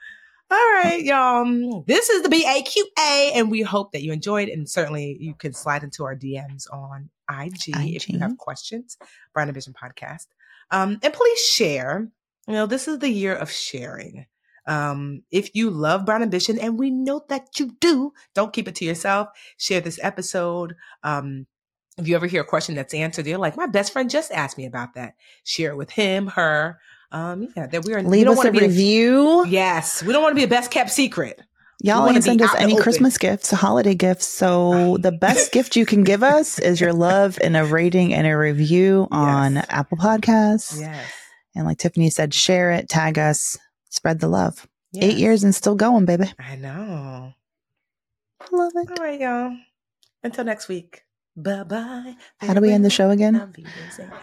all 0.52 0.58
right, 0.58 1.02
y'all. 1.02 1.82
This 1.86 2.10
is 2.10 2.22
the 2.22 2.28
BAQA, 2.28 3.36
and 3.36 3.50
we 3.50 3.62
hope 3.62 3.92
that 3.92 4.02
you 4.02 4.12
enjoyed. 4.12 4.50
And 4.50 4.68
certainly, 4.68 5.16
you 5.18 5.32
can 5.32 5.54
slide 5.54 5.82
into 5.82 6.04
our 6.04 6.14
DMs 6.14 6.70
on 6.70 7.08
IG, 7.30 7.74
IG. 7.74 7.96
if 7.96 8.10
you 8.10 8.18
have 8.18 8.36
questions. 8.36 8.98
Brown 9.32 9.48
Ambition 9.48 9.72
Podcast, 9.72 10.26
um, 10.70 10.98
and 11.02 11.14
please 11.14 11.40
share 11.40 12.08
you 12.46 12.54
know, 12.54 12.66
this 12.66 12.88
is 12.88 12.98
the 12.98 13.08
year 13.08 13.34
of 13.34 13.50
sharing. 13.50 14.26
Um, 14.66 15.22
if 15.30 15.54
you 15.54 15.70
love 15.70 16.06
Brown 16.06 16.22
Ambition, 16.22 16.58
and 16.58 16.78
we 16.78 16.90
know 16.90 17.24
that 17.28 17.58
you 17.58 17.76
do, 17.80 18.12
don't 18.34 18.52
keep 18.52 18.68
it 18.68 18.76
to 18.76 18.84
yourself. 18.84 19.28
Share 19.58 19.80
this 19.80 19.98
episode. 20.02 20.74
Um, 21.02 21.46
if 21.98 22.08
you 22.08 22.16
ever 22.16 22.26
hear 22.26 22.42
a 22.42 22.46
question 22.46 22.74
that's 22.74 22.94
answered, 22.94 23.26
you're 23.26 23.38
like, 23.38 23.56
my 23.56 23.66
best 23.66 23.92
friend 23.92 24.08
just 24.08 24.32
asked 24.32 24.56
me 24.56 24.66
about 24.66 24.94
that. 24.94 25.14
Share 25.44 25.72
it 25.72 25.76
with 25.76 25.90
him, 25.90 26.28
her. 26.28 26.78
Um, 27.10 27.48
yeah, 27.56 27.66
that 27.66 27.84
we 27.84 27.92
are. 27.92 28.02
Leave 28.02 28.10
we 28.10 28.24
don't 28.24 28.38
us 28.38 28.44
a 28.44 28.52
review. 28.52 29.42
A, 29.42 29.48
yes, 29.48 30.02
we 30.02 30.12
don't 30.12 30.22
want 30.22 30.32
to 30.32 30.36
be 30.36 30.44
a 30.44 30.48
best 30.48 30.70
kept 30.70 30.90
secret. 30.90 31.40
Y'all 31.82 32.08
ain't 32.08 32.22
send 32.22 32.40
us 32.40 32.54
any 32.58 32.76
Christmas 32.76 33.18
gifts, 33.18 33.50
holiday 33.50 33.94
gifts. 33.94 34.26
So 34.26 34.98
the 35.00 35.10
best 35.10 35.50
gift 35.50 35.74
you 35.74 35.84
can 35.84 36.04
give 36.04 36.22
us 36.22 36.60
is 36.60 36.80
your 36.80 36.92
love 36.94 37.38
and 37.42 37.56
a 37.56 37.64
rating 37.64 38.14
and 38.14 38.24
a 38.24 38.38
review 38.38 39.08
on 39.10 39.56
yes. 39.56 39.66
Apple 39.68 39.98
Podcasts. 39.98 40.78
Yes. 40.80 41.10
And 41.54 41.66
like 41.66 41.78
Tiffany 41.78 42.10
said, 42.10 42.32
share 42.32 42.72
it, 42.72 42.88
tag 42.88 43.18
us, 43.18 43.58
spread 43.90 44.20
the 44.20 44.28
love. 44.28 44.66
Eight 44.94 45.16
years 45.16 45.42
and 45.42 45.54
still 45.54 45.74
going, 45.74 46.04
baby. 46.04 46.30
I 46.38 46.56
know. 46.56 47.32
Love 48.50 48.72
it. 48.74 48.90
All 48.90 49.04
right, 49.04 49.20
y'all. 49.20 49.56
Until 50.22 50.44
next 50.44 50.68
week. 50.68 51.02
Bye 51.34 51.62
bye. 51.62 52.14
How 52.40 52.52
do 52.52 52.60
we 52.60 52.70
end 52.70 52.84
the 52.84 52.90
show 52.90 53.08
again? 53.08 53.54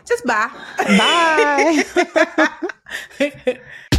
Just 0.05 0.25
bye. 0.25 0.51
Bye. 0.77 1.83